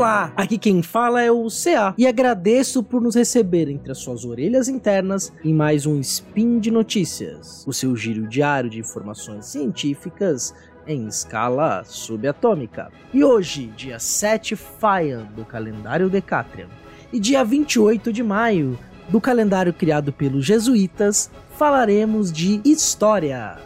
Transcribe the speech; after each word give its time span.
Olá, 0.00 0.32
aqui 0.34 0.56
quem 0.56 0.82
fala 0.82 1.20
é 1.20 1.30
o 1.30 1.46
CA 1.48 1.94
e 1.98 2.06
agradeço 2.06 2.82
por 2.82 3.02
nos 3.02 3.14
receber 3.14 3.68
entre 3.68 3.92
as 3.92 3.98
suas 3.98 4.24
orelhas 4.24 4.66
internas 4.66 5.30
em 5.44 5.52
mais 5.52 5.84
um 5.84 6.00
Spin 6.00 6.58
de 6.58 6.70
Notícias, 6.70 7.66
o 7.66 7.72
seu 7.74 7.94
giro 7.94 8.26
diário 8.26 8.70
de 8.70 8.78
informações 8.78 9.44
científicas 9.44 10.54
em 10.86 11.06
escala 11.06 11.84
subatômica. 11.84 12.90
E 13.12 13.22
hoje, 13.22 13.66
dia 13.76 13.98
7 13.98 14.56
Faian 14.56 15.24
do 15.36 15.44
calendário 15.44 16.08
Decatrian 16.08 16.68
e 17.12 17.20
dia 17.20 17.44
28 17.44 18.10
de 18.10 18.22
maio 18.22 18.78
do 19.10 19.20
calendário 19.20 19.74
criado 19.74 20.14
pelos 20.14 20.46
jesuítas, 20.46 21.30
falaremos 21.58 22.32
de 22.32 22.62
história. 22.64 23.58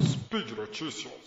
Speed 0.00 0.52
Notícias. 0.56 1.21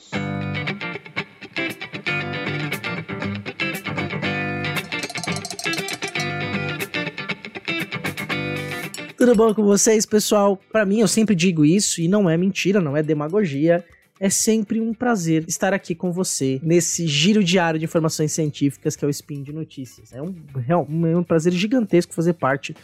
Tudo 9.26 9.38
bom 9.38 9.56
com 9.56 9.64
vocês, 9.64 10.06
pessoal? 10.06 10.56
Para 10.72 10.86
mim, 10.86 11.00
eu 11.00 11.08
sempre 11.08 11.34
digo 11.34 11.66
isso 11.66 12.00
e 12.00 12.08
não 12.08 12.30
é 12.30 12.38
mentira, 12.38 12.80
não 12.80 12.96
é 12.96 13.02
demagogia. 13.02 13.84
É 14.20 14.30
sempre 14.30 14.80
um 14.80 14.94
prazer 14.94 15.44
estar 15.48 15.74
aqui 15.74 15.96
com 15.96 16.12
você 16.12 16.60
nesse 16.62 17.08
giro 17.08 17.44
diário 17.44 17.80
de 17.80 17.86
informações 17.86 18.32
científicas 18.34 18.96
que 18.96 19.04
é 19.04 19.08
o 19.08 19.10
Spin 19.10 19.42
de 19.42 19.52
Notícias. 19.52 20.14
É 20.14 20.22
um, 20.22 20.36
é 20.68 21.18
um 21.18 21.24
prazer 21.24 21.52
gigantesco 21.54 22.14
fazer 22.14 22.34
parte 22.34 22.76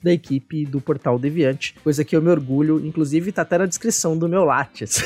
da 0.00 0.12
equipe 0.12 0.64
do 0.64 0.80
Portal 0.80 1.18
Deviante, 1.18 1.74
coisa 1.82 2.04
que 2.04 2.14
eu 2.14 2.22
me 2.22 2.30
orgulho, 2.30 2.78
inclusive 2.86 3.32
tá 3.32 3.42
até 3.42 3.58
na 3.58 3.66
descrição 3.66 4.16
do 4.16 4.28
meu 4.28 4.44
Lattes, 4.44 5.02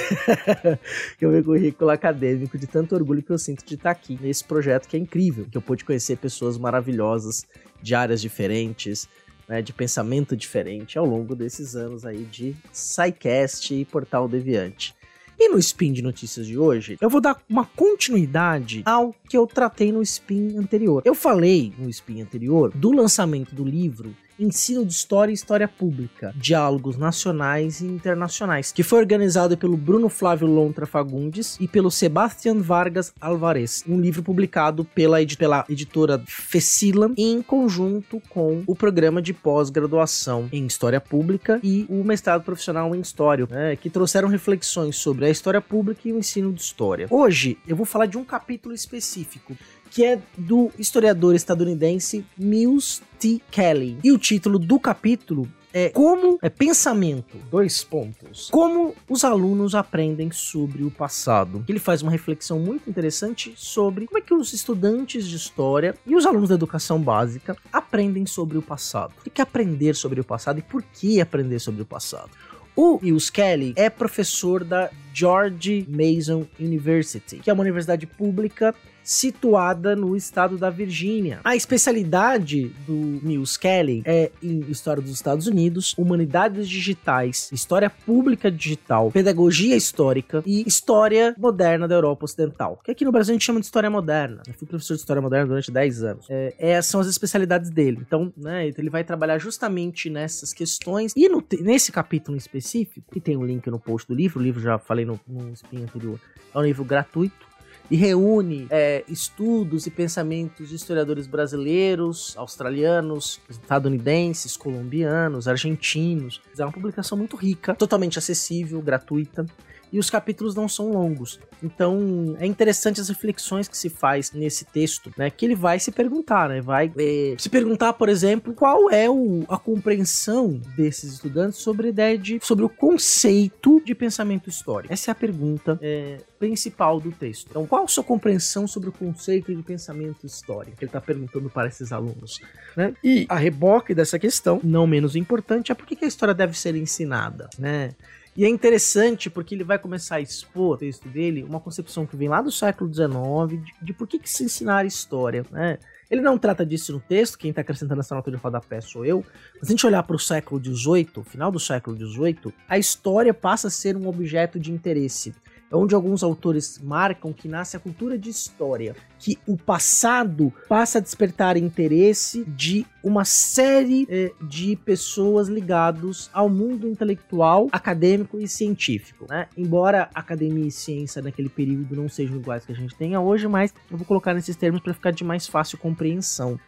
que 1.17 1.25
é 1.25 1.29
o 1.29 1.31
meu 1.31 1.43
currículo 1.43 1.89
acadêmico, 1.89 2.59
de 2.59 2.67
tanto 2.67 2.95
orgulho 2.95 3.23
que 3.23 3.31
eu 3.31 3.39
sinto 3.39 3.65
de 3.65 3.77
estar 3.77 3.91
aqui 3.91 4.19
nesse 4.21 4.45
projeto 4.45 4.87
que 4.87 4.95
é 4.95 5.01
incrível, 5.01 5.47
que 5.51 5.57
eu 5.57 5.63
pude 5.63 5.87
conhecer 5.87 6.19
pessoas 6.19 6.59
maravilhosas 6.59 7.47
de 7.81 7.95
áreas 7.95 8.21
diferentes, 8.21 9.09
né, 9.49 9.63
de 9.63 9.73
pensamento 9.73 10.37
diferente 10.37 10.99
ao 10.99 11.07
longo 11.07 11.35
desses 11.35 11.75
anos 11.75 12.05
aí 12.05 12.25
de 12.25 12.55
SciCast 12.73 13.75
e 13.75 13.85
Portal 13.85 14.29
Deviante. 14.29 14.95
E 15.39 15.49
no 15.49 15.59
Spin 15.59 15.93
de 15.93 16.03
Notícias 16.03 16.47
de 16.47 16.57
hoje, 16.57 16.97
eu 17.01 17.11
vou 17.11 17.21
dar 17.21 17.43
uma 17.49 17.65
continuidade 17.65 18.83
ao 18.85 19.15
que 19.29 19.37
eu 19.37 19.47
tratei 19.47 19.91
no 19.91 20.03
Spin 20.03 20.57
anterior. 20.57 21.03
Eu 21.05 21.15
falei 21.15 21.73
no 21.77 21.89
Spin 21.89 22.21
anterior 22.21 22.71
do 22.73 22.93
lançamento 22.93 23.55
do 23.55 23.65
livro 23.65 24.15
Ensino 24.43 24.85
de 24.85 24.93
História 24.93 25.31
e 25.31 25.35
História 25.35 25.69
Pública, 25.69 26.35
Diálogos 26.37 26.97
Nacionais 26.97 27.81
e 27.81 27.87
Internacionais, 27.87 28.73
que 28.73 28.83
foi 28.83 28.99
organizado 28.99 29.57
pelo 29.57 29.77
Bruno 29.77 30.09
Flávio 30.09 30.49
Lontra 30.49 30.85
Fagundes 30.85 31.57
e 31.61 31.69
pelo 31.69 31.93
Sebastian 31.93 32.61
Vargas 32.61 33.13
Alvarez, 33.21 33.85
um 33.89 34.01
livro 34.01 34.21
publicado 34.21 34.85
pela, 34.85 35.19
pela 35.39 35.65
editora 35.69 36.21
Fecilam 36.27 37.15
em 37.17 37.41
conjunto 37.41 38.21
com 38.29 38.65
o 38.67 38.75
programa 38.75 39.23
de 39.23 39.33
pós-graduação 39.33 40.49
em 40.53 40.67
História 40.67 41.01
Pública 41.01 41.61
e 41.63 41.87
o 41.89 42.03
mestrado 42.03 42.43
profissional 42.43 42.93
em 42.97 43.01
História, 43.01 43.47
né, 43.49 43.77
que 43.77 43.89
trouxeram 43.89 44.29
reflexões 44.29 44.97
sobre 44.97 45.27
a 45.27 45.31
história 45.31 45.61
pública 45.61 46.01
e 46.05 46.13
o 46.13 46.19
ensino 46.19 46.53
de 46.53 46.61
história. 46.61 47.07
Hoje 47.11 47.57
eu 47.67 47.77
vou 47.77 47.87
falar 47.87 48.07
de 48.07 48.19
um 48.19 48.25
capítulo 48.25 48.75
específico 48.75 49.57
que 49.93 50.05
é 50.05 50.19
do 50.39 50.71
historiador 50.79 51.35
estadunidense 51.35 52.25
Mills 52.37 53.03
T. 53.23 53.41
Kelly. 53.53 53.99
E 54.03 54.11
o 54.11 54.19
título 54.19 54.59
do 54.59 54.81
capítulo 54.81 55.49
é 55.73 55.91
como 55.91 56.41
é 56.43 56.51
pensamento, 56.51 57.39
dois 57.49 57.85
pontos. 57.85 58.51
Como 58.51 58.97
os 59.09 59.23
alunos 59.23 59.77
aprendem 59.77 60.33
sobre 60.33 60.83
o 60.83 60.91
passado. 60.91 61.65
Ele 61.69 61.79
faz 61.79 62.03
uma 62.03 62.11
reflexão 62.11 62.59
muito 62.59 62.91
interessante 62.91 63.55
sobre 63.57 64.09
como 64.09 64.19
é 64.19 64.21
que 64.21 64.35
os 64.35 64.53
estudantes 64.53 65.29
de 65.29 65.37
história 65.37 65.95
e 66.05 66.17
os 66.17 66.27
alunos 66.27 66.49
da 66.49 66.57
educação 66.57 67.01
básica 67.01 67.57
aprendem 67.73 68.27
sobre 68.27 68.59
o 68.59 68.63
passado. 68.63 69.15
O 69.25 69.31
que 69.31 69.41
é 69.41 69.45
aprender 69.45 69.95
sobre 69.95 70.21
o 70.21 70.25
passado 70.25 70.59
e 70.59 70.63
por 70.63 70.83
que 70.83 71.21
aprender 71.21 71.61
sobre 71.61 71.81
o 71.81 71.87
passado? 71.87 72.31
O 72.75 72.99
Mills 73.01 73.31
Kelly 73.31 73.73
é 73.77 73.89
professor 73.89 74.65
da 74.65 74.91
George 75.13 75.87
Mason 75.89 76.47
University, 76.59 77.39
que 77.39 77.51
é 77.51 77.53
uma 77.53 77.63
universidade 77.63 78.07
pública 78.07 78.75
situada 79.03 79.97
no 79.97 80.17
estado 80.17 80.57
da 80.57 80.71
Virgínia. 80.71 81.41
A 81.45 81.57
especialidade 81.57 82.69
do 82.87 83.21
Mills 83.23 83.59
Kelly 83.59 84.03
é 84.05 84.31
em 84.43 84.61
História 84.71 85.03
dos 85.03 85.13
Estados 85.13 85.47
Unidos, 85.47 85.95
Humanidades 85.99 86.69
Digitais, 86.69 87.51
História 87.53 87.91
Pública 87.91 88.51
Digital, 88.51 89.11
Pedagogia 89.11 89.77
Histórica 89.77 90.43
e 90.47 90.67
História 90.67 91.35
Moderna 91.39 91.89
da 91.89 91.95
Europa 91.95 92.25
Ocidental. 92.25 92.81
Que 92.85 92.93
aqui 92.93 93.05
no 93.05 93.13
Brasil 93.13 93.33
a 93.33 93.35
gente 93.35 93.45
chama 93.45 93.61
de 93.61 93.67
História 93.67 93.91
Moderna. 93.91 94.43
Eu 94.47 94.55
fui 94.55 94.67
professor 94.67 94.95
de 94.95 95.01
História 95.01 95.23
Moderna 95.23 95.47
durante 95.47 95.71
10 95.71 96.05
anos. 96.05 96.27
É, 96.31 96.55
essas 96.59 96.91
são 96.91 97.01
as 97.01 97.07
especialidades 97.07 97.71
dele. 97.71 97.99
Então, 98.01 98.33
né, 98.37 98.69
ele 98.77 98.91
vai 98.91 99.05
trabalhar 99.05 99.39
justamente 99.39 100.09
nessas 100.09 100.53
questões. 100.53 101.13
E 101.17 101.29
no, 101.29 101.43
nesse 101.61 101.91
capítulo 101.91 102.37
específico, 102.37 103.11
que 103.13 103.21
tem 103.21 103.37
um 103.37 103.45
link 103.45 103.69
no 103.69 103.79
post 103.79 104.07
do 104.07 104.15
livro, 104.15 104.41
o 104.41 104.43
livro 104.43 104.61
já 104.61 104.79
falei 104.79 105.02
no, 105.05 105.21
no 105.27 105.53
spin 105.53 105.83
anterior, 105.83 106.21
é 106.55 106.59
um 106.59 106.63
livro 106.63 106.85
gratuito 106.85 107.53
e 107.91 107.97
reúne 107.97 108.67
é, 108.71 109.05
estudos 109.09 109.87
e 109.87 109.91
pensamentos 109.91 110.69
de 110.69 110.77
historiadores 110.77 111.27
brasileiros, 111.27 112.35
australianos, 112.39 113.41
estadunidenses, 113.51 114.57
colombianos, 114.57 115.47
argentinos. 115.47 116.41
É 116.57 116.65
uma 116.65 116.73
publicação 116.73 117.19
muito 117.19 117.37
rica, 117.37 117.75
totalmente 117.75 118.19
acessível, 118.19 118.81
gratuita 118.81 119.45
e 119.93 119.99
os 119.99 120.09
capítulos 120.09 120.55
não 120.55 120.69
são 120.69 120.91
longos. 120.91 121.39
Então 121.63 122.35
é 122.39 122.47
interessante 122.47 123.01
as 123.01 123.09
reflexões 123.09 123.69
que 123.69 123.77
se 123.77 123.89
faz 123.89 124.33
nesse 124.33 124.65
texto, 124.65 125.13
né? 125.17 125.31
Que 125.31 125.45
ele 125.45 125.55
vai 125.55 125.79
se 125.79 125.93
perguntar, 125.93 126.49
né? 126.49 126.61
Vai 126.61 126.91
é, 126.97 127.35
se 127.39 127.49
perguntar, 127.49 127.93
por 127.93 128.09
exemplo, 128.09 128.55
qual 128.55 128.91
é 128.91 129.09
o, 129.09 129.45
a 129.49 129.59
compreensão 129.59 130.61
desses 130.77 131.13
estudantes 131.13 131.59
sobre 131.59 131.89
a 131.89 131.91
ideia 131.91 132.19
de, 132.19 132.39
sobre 132.43 132.65
o 132.65 132.69
conceito 132.69 133.81
de 133.85 133.95
pensamento 133.95 134.49
histórico. 134.49 134.93
Essa 134.93 135.11
é 135.11 135.13
a 135.13 135.15
pergunta 135.15 135.79
é, 135.83 136.19
principal 136.39 136.99
do 136.99 137.13
texto. 137.13 137.49
Então, 137.51 137.67
qual 137.67 137.85
a 137.85 137.89
sua 137.89 138.03
compreensão 138.03 138.67
sobre 138.67 138.89
o 138.89 138.93
conceito 138.93 139.55
de 139.55 139.63
pensamento 139.63 140.27
histórico? 140.27 140.77
Que 140.77 140.85
ele 140.85 140.89
está 140.89 141.01
perguntando 141.01 141.51
para 141.51 141.69
esses 141.69 141.93
alunos, 141.93 142.41
né? 142.77 142.95
E 143.05 143.27
a 143.29 143.37
reboque 143.37 143.95
dessa 143.95 144.19
questão, 144.19 144.61
não 144.65 144.87
menos 144.87 145.15
importante, 145.15 145.71
é 145.71 145.75
por 145.75 145.87
que 145.87 146.05
a 146.05 146.09
história 146.09 146.35
deve 146.35 146.59
ser 146.59 146.75
ensinada, 146.75 147.49
né? 147.59 147.91
E 148.35 148.45
é 148.47 148.49
interessante 148.49 149.29
porque 149.29 149.55
ele 149.55 149.65
vai 149.65 149.79
começar 149.79 150.17
a 150.17 150.21
expor, 150.21 150.75
o 150.75 150.79
texto 150.79 151.07
dele, 151.09 151.45
uma 151.45 151.61
concepção 151.61 152.07
que 152.07 152.17
vem 152.17 152.29
lá 152.29 152.41
do 152.41 152.51
século 152.51 152.93
XIX 152.93 153.63
de, 153.63 153.85
de 153.85 153.93
por 153.93 154.09
que, 154.09 154.19
que 154.19 154.31
se 154.31 154.45
ensinar 154.45 154.87
história, 154.87 155.45
né? 155.51 155.79
Ele 156.11 156.21
não 156.21 156.37
trata 156.37 156.65
disso 156.65 156.93
no 156.93 157.01
texto, 157.01 157.39
quem 157.39 157.51
está 157.51 157.63
acrescentando 157.63 158.01
essa 158.01 158.15
nota 158.15 158.31
de 158.31 158.37
rodapé 158.37 158.81
sou 158.83 159.05
eu. 159.05 159.25
Mas 159.55 159.67
se 159.67 159.67
a 159.67 159.71
gente 159.71 159.87
olhar 159.87 160.03
para 160.03 160.17
o 160.17 160.19
século 160.19 160.63
XVIII, 160.63 161.25
final 161.25 161.51
do 161.51 161.59
século 161.59 161.97
XVIII, 161.97 162.53
a 162.69 162.79
história 162.79 163.33
passa 163.33 163.69
a 163.69 163.71
ser 163.71 163.97
um 163.97 164.07
objeto 164.07 164.59
de 164.59 164.71
interesse. 164.71 165.35
É 165.73 165.77
onde 165.77 165.95
alguns 165.95 166.23
autores 166.23 166.79
marcam 166.79 167.33
que 167.33 167.49
nasce 167.49 167.79
a 167.79 167.81
cultura 167.81 168.19
de 168.19 168.29
história, 168.29 168.95
que 169.19 169.39
o 169.47 169.57
passado 169.57 170.53
passa 170.69 170.99
a 170.99 171.01
despertar 171.01 171.57
interesse 171.57 172.45
de 172.45 172.85
uma 173.03 173.25
série 173.25 174.07
eh, 174.11 174.33
de 174.43 174.77
pessoas 174.77 175.49
ligados 175.49 176.29
ao 176.35 176.51
mundo 176.51 176.87
intelectual, 176.87 177.69
acadêmico 177.73 178.39
e 178.39 178.47
científico. 178.47 179.25
Né? 179.31 179.49
Embora 179.57 180.11
academia 180.15 180.67
e 180.67 180.71
ciência 180.71 181.23
naquele 181.23 181.49
período 181.49 181.97
não 181.97 182.09
sejam 182.09 182.37
iguais 182.37 182.67
que 182.67 182.73
a 182.73 182.77
gente 182.77 182.95
tenha 182.95 183.19
hoje, 183.19 183.49
mas 183.49 183.73
eu 183.91 183.97
vou 183.97 184.07
colocar 184.07 184.35
nesses 184.35 184.55
termos 184.55 184.83
para 184.83 184.93
ficar 184.93 185.11
de 185.11 185.25
mais 185.25 185.47
fácil 185.47 185.79
compreensão. 185.79 186.61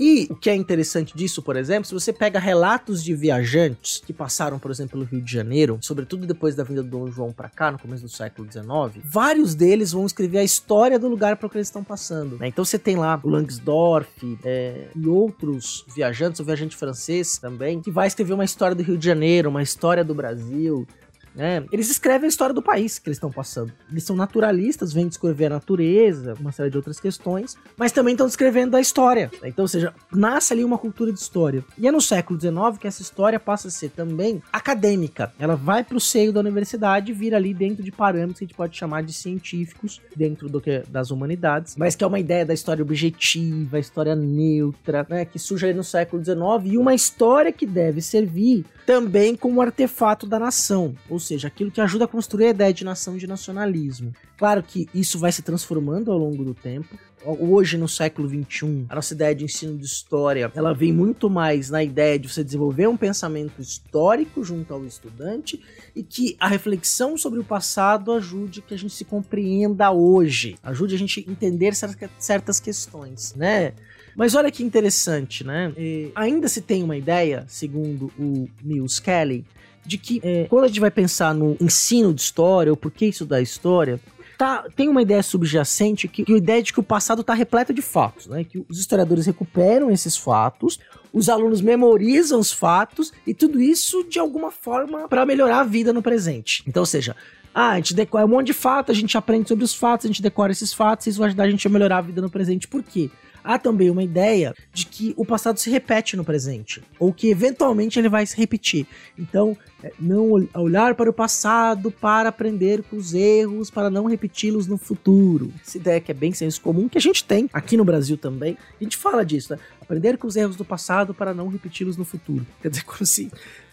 E 0.00 0.26
o 0.30 0.34
que 0.34 0.48
é 0.48 0.54
interessante 0.54 1.14
disso, 1.14 1.42
por 1.42 1.56
exemplo, 1.56 1.84
se 1.84 1.92
você 1.92 2.10
pega 2.10 2.38
relatos 2.38 3.04
de 3.04 3.14
viajantes 3.14 4.02
que 4.04 4.14
passaram, 4.14 4.58
por 4.58 4.70
exemplo, 4.70 4.92
pelo 4.92 5.04
Rio 5.04 5.20
de 5.20 5.30
Janeiro, 5.30 5.78
sobretudo 5.82 6.26
depois 6.26 6.54
da 6.54 6.64
vinda 6.64 6.82
do 6.82 6.88
Dom 6.88 7.10
João 7.10 7.32
para 7.32 7.50
cá, 7.50 7.70
no 7.70 7.78
começo 7.78 8.04
do 8.04 8.08
século 8.08 8.50
XIX, 8.50 9.04
vários 9.04 9.54
deles 9.54 9.92
vão 9.92 10.06
escrever 10.06 10.38
a 10.38 10.42
história 10.42 10.98
do 10.98 11.06
lugar 11.06 11.36
para 11.36 11.50
que 11.50 11.58
eles 11.58 11.66
estão 11.68 11.84
passando. 11.84 12.38
Né? 12.38 12.48
Então 12.48 12.64
você 12.64 12.78
tem 12.78 12.96
lá 12.96 13.20
o 13.22 13.28
Langsdorff 13.28 14.38
é, 14.42 14.88
e 14.96 15.06
outros 15.06 15.84
viajantes, 15.94 16.40
o 16.40 16.44
viajante 16.44 16.78
francês 16.78 17.36
também, 17.36 17.82
que 17.82 17.90
vai 17.90 18.06
escrever 18.06 18.32
uma 18.32 18.44
história 18.44 18.74
do 18.74 18.82
Rio 18.82 18.96
de 18.96 19.04
Janeiro, 19.04 19.50
uma 19.50 19.62
história 19.62 20.02
do 20.02 20.14
Brasil, 20.14 20.88
né? 21.34 21.64
Eles 21.70 21.90
escrevem 21.90 22.26
a 22.26 22.28
história 22.28 22.54
do 22.54 22.62
país 22.62 22.98
que 22.98 23.08
eles 23.08 23.16
estão 23.16 23.30
passando. 23.30 23.72
Eles 23.90 24.04
são 24.04 24.16
naturalistas, 24.16 24.92
vêm 24.92 25.08
descrever 25.08 25.46
a 25.46 25.50
natureza, 25.50 26.34
uma 26.40 26.52
série 26.52 26.70
de 26.70 26.76
outras 26.76 26.98
questões, 26.98 27.56
mas 27.76 27.92
também 27.92 28.12
estão 28.12 28.26
descrevendo 28.26 28.76
a 28.76 28.80
história. 28.80 29.30
Então, 29.44 29.64
ou 29.64 29.68
seja, 29.68 29.94
nasce 30.12 30.52
ali 30.52 30.64
uma 30.64 30.78
cultura 30.78 31.12
de 31.12 31.18
história. 31.18 31.64
E 31.78 31.86
é 31.86 31.92
no 31.92 32.00
século 32.00 32.40
XIX 32.40 32.78
que 32.78 32.86
essa 32.86 33.02
história 33.02 33.38
passa 33.38 33.68
a 33.68 33.70
ser 33.70 33.90
também 33.90 34.42
acadêmica. 34.52 35.32
Ela 35.38 35.56
vai 35.56 35.84
para 35.84 35.96
o 35.96 36.00
seio 36.00 36.32
da 36.32 36.40
universidade 36.40 37.12
e 37.12 37.14
vira 37.14 37.36
ali 37.36 37.54
dentro 37.54 37.82
de 37.82 37.92
parâmetros 37.92 38.38
que 38.38 38.44
a 38.44 38.46
gente 38.46 38.56
pode 38.56 38.76
chamar 38.76 39.02
de 39.02 39.12
científicos, 39.12 40.00
dentro 40.16 40.48
do 40.48 40.60
que 40.60 40.82
das 40.88 41.10
humanidades, 41.10 41.76
mas 41.76 41.94
que 41.94 42.02
é 42.02 42.06
uma 42.06 42.18
ideia 42.18 42.44
da 42.44 42.54
história 42.54 42.82
objetiva, 42.82 43.78
história 43.78 44.14
neutra, 44.14 45.06
né? 45.08 45.24
que 45.24 45.38
surge 45.38 45.66
ali 45.66 45.74
no 45.74 45.84
século 45.84 46.24
XIX 46.24 46.38
e 46.64 46.78
uma 46.78 46.94
história 46.94 47.52
que 47.52 47.66
deve 47.66 48.00
servir 48.00 48.64
também 48.86 49.36
como 49.36 49.60
artefato 49.60 50.26
da 50.26 50.38
nação, 50.38 50.96
ou 51.08 51.19
seja, 51.20 51.48
aquilo 51.48 51.70
que 51.70 51.80
ajuda 51.80 52.06
a 52.06 52.08
construir 52.08 52.46
a 52.46 52.50
ideia 52.50 52.72
de 52.72 52.84
nação 52.84 53.16
de 53.16 53.26
nacionalismo. 53.26 54.12
Claro 54.36 54.62
que 54.62 54.88
isso 54.94 55.18
vai 55.18 55.30
se 55.30 55.42
transformando 55.42 56.10
ao 56.10 56.18
longo 56.18 56.44
do 56.44 56.54
tempo, 56.54 56.98
hoje 57.24 57.76
no 57.76 57.88
século 57.88 58.28
XXI, 58.28 58.86
a 58.88 58.94
nossa 58.94 59.12
ideia 59.12 59.34
de 59.34 59.44
ensino 59.44 59.76
de 59.76 59.84
história, 59.84 60.50
ela 60.54 60.72
vem 60.72 60.92
muito 60.92 61.28
mais 61.28 61.68
na 61.68 61.82
ideia 61.82 62.18
de 62.18 62.28
você 62.28 62.42
desenvolver 62.42 62.86
um 62.86 62.96
pensamento 62.96 63.60
histórico 63.60 64.42
junto 64.42 64.72
ao 64.72 64.84
estudante 64.84 65.60
e 65.94 66.02
que 66.02 66.36
a 66.40 66.48
reflexão 66.48 67.18
sobre 67.18 67.38
o 67.38 67.44
passado 67.44 68.12
ajude 68.12 68.62
que 68.62 68.72
a 68.72 68.78
gente 68.78 68.94
se 68.94 69.04
compreenda 69.04 69.90
hoje, 69.90 70.56
ajude 70.62 70.94
a 70.94 70.98
gente 70.98 71.24
entender 71.28 71.74
certas 72.18 72.58
questões, 72.58 73.34
né? 73.34 73.74
Mas 74.16 74.34
olha 74.34 74.50
que 74.50 74.62
interessante, 74.62 75.44
né? 75.44 75.72
E 75.76 76.10
ainda 76.14 76.48
se 76.48 76.60
tem 76.60 76.82
uma 76.82 76.96
ideia, 76.96 77.44
segundo 77.46 78.10
o 78.18 78.48
Mills 78.62 79.00
Kelly, 79.00 79.44
de 79.84 79.98
que 79.98 80.20
é, 80.22 80.46
quando 80.48 80.64
a 80.64 80.68
gente 80.68 80.80
vai 80.80 80.90
pensar 80.90 81.34
no 81.34 81.56
ensino 81.60 82.12
de 82.12 82.20
história, 82.20 82.72
ou 82.72 82.76
por 82.76 82.90
que 82.90 83.06
estudar 83.06 83.40
história, 83.40 84.00
tá, 84.40 84.64
tem 84.74 84.88
uma 84.88 85.02
ideia 85.02 85.22
subjacente 85.22 86.08
que, 86.08 86.24
que 86.24 86.32
a 86.32 86.36
ideia 86.36 86.62
de 86.62 86.72
que 86.72 86.80
o 86.80 86.82
passado 86.82 87.20
está 87.20 87.34
repleto 87.34 87.74
de 87.74 87.82
fatos, 87.82 88.26
né? 88.26 88.42
Que 88.42 88.64
os 88.68 88.78
historiadores 88.78 89.26
recuperam 89.26 89.90
esses 89.90 90.16
fatos, 90.16 90.78
os 91.12 91.28
alunos 91.28 91.60
memorizam 91.60 92.40
os 92.40 92.50
fatos 92.50 93.12
e 93.26 93.34
tudo 93.34 93.60
isso 93.60 94.02
de 94.04 94.18
alguma 94.18 94.50
forma 94.50 95.08
para 95.08 95.26
melhorar 95.26 95.60
a 95.60 95.64
vida 95.64 95.92
no 95.92 96.00
presente. 96.00 96.62
Então, 96.66 96.82
ou 96.82 96.86
seja, 96.86 97.14
ah, 97.54 97.72
a 97.72 97.76
gente 97.76 97.94
decora 97.94 98.24
um 98.24 98.28
monte 98.28 98.46
de 98.46 98.52
fatos, 98.52 98.96
a 98.96 98.98
gente 98.98 99.16
aprende 99.18 99.48
sobre 99.48 99.64
os 99.64 99.74
fatos, 99.74 100.06
a 100.06 100.08
gente 100.08 100.22
decora 100.22 100.52
esses 100.52 100.72
fatos, 100.72 101.06
e 101.06 101.10
isso 101.10 101.18
vai 101.18 101.28
ajudar 101.28 101.44
a 101.44 101.50
gente 101.50 101.66
a 101.66 101.70
melhorar 101.70 101.98
a 101.98 102.02
vida 102.02 102.22
no 102.22 102.30
presente. 102.30 102.68
Por 102.68 102.82
quê? 102.82 103.10
Há 103.42 103.58
também 103.58 103.90
uma 103.90 104.02
ideia 104.02 104.54
de 104.72 104.86
que 104.86 105.14
o 105.16 105.24
passado 105.24 105.58
se 105.58 105.70
repete 105.70 106.16
no 106.16 106.24
presente, 106.24 106.82
ou 106.98 107.12
que 107.12 107.28
eventualmente 107.28 107.98
ele 107.98 108.08
vai 108.08 108.26
se 108.26 108.36
repetir. 108.36 108.86
Então, 109.18 109.56
é, 109.82 109.92
não 109.98 110.30
olhar 110.54 110.94
para 110.94 111.08
o 111.08 111.12
passado 111.12 111.90
para 111.90 112.28
aprender 112.28 112.82
com 112.82 112.96
os 112.96 113.14
erros, 113.14 113.70
para 113.70 113.90
não 113.90 114.04
repeti-los 114.06 114.66
no 114.66 114.76
futuro. 114.76 115.52
Essa 115.66 115.78
ideia 115.78 116.00
que 116.00 116.10
é 116.10 116.14
bem 116.14 116.32
senso 116.32 116.60
comum, 116.60 116.88
que 116.88 116.98
a 116.98 117.00
gente 117.00 117.24
tem 117.24 117.48
aqui 117.52 117.76
no 117.76 117.84
Brasil 117.84 118.16
também. 118.16 118.56
A 118.80 118.84
gente 118.84 118.96
fala 118.96 119.24
disso, 119.24 119.54
né? 119.54 119.58
Aprender 119.80 120.18
com 120.18 120.26
os 120.26 120.36
erros 120.36 120.56
do 120.56 120.64
passado 120.64 121.14
para 121.14 121.32
não 121.34 121.48
repeti-los 121.48 121.96
no 121.96 122.04
futuro. 122.04 122.46
Quer 122.60 122.68
dizer, 122.68 122.84
como 122.84 123.04
se 123.06 123.30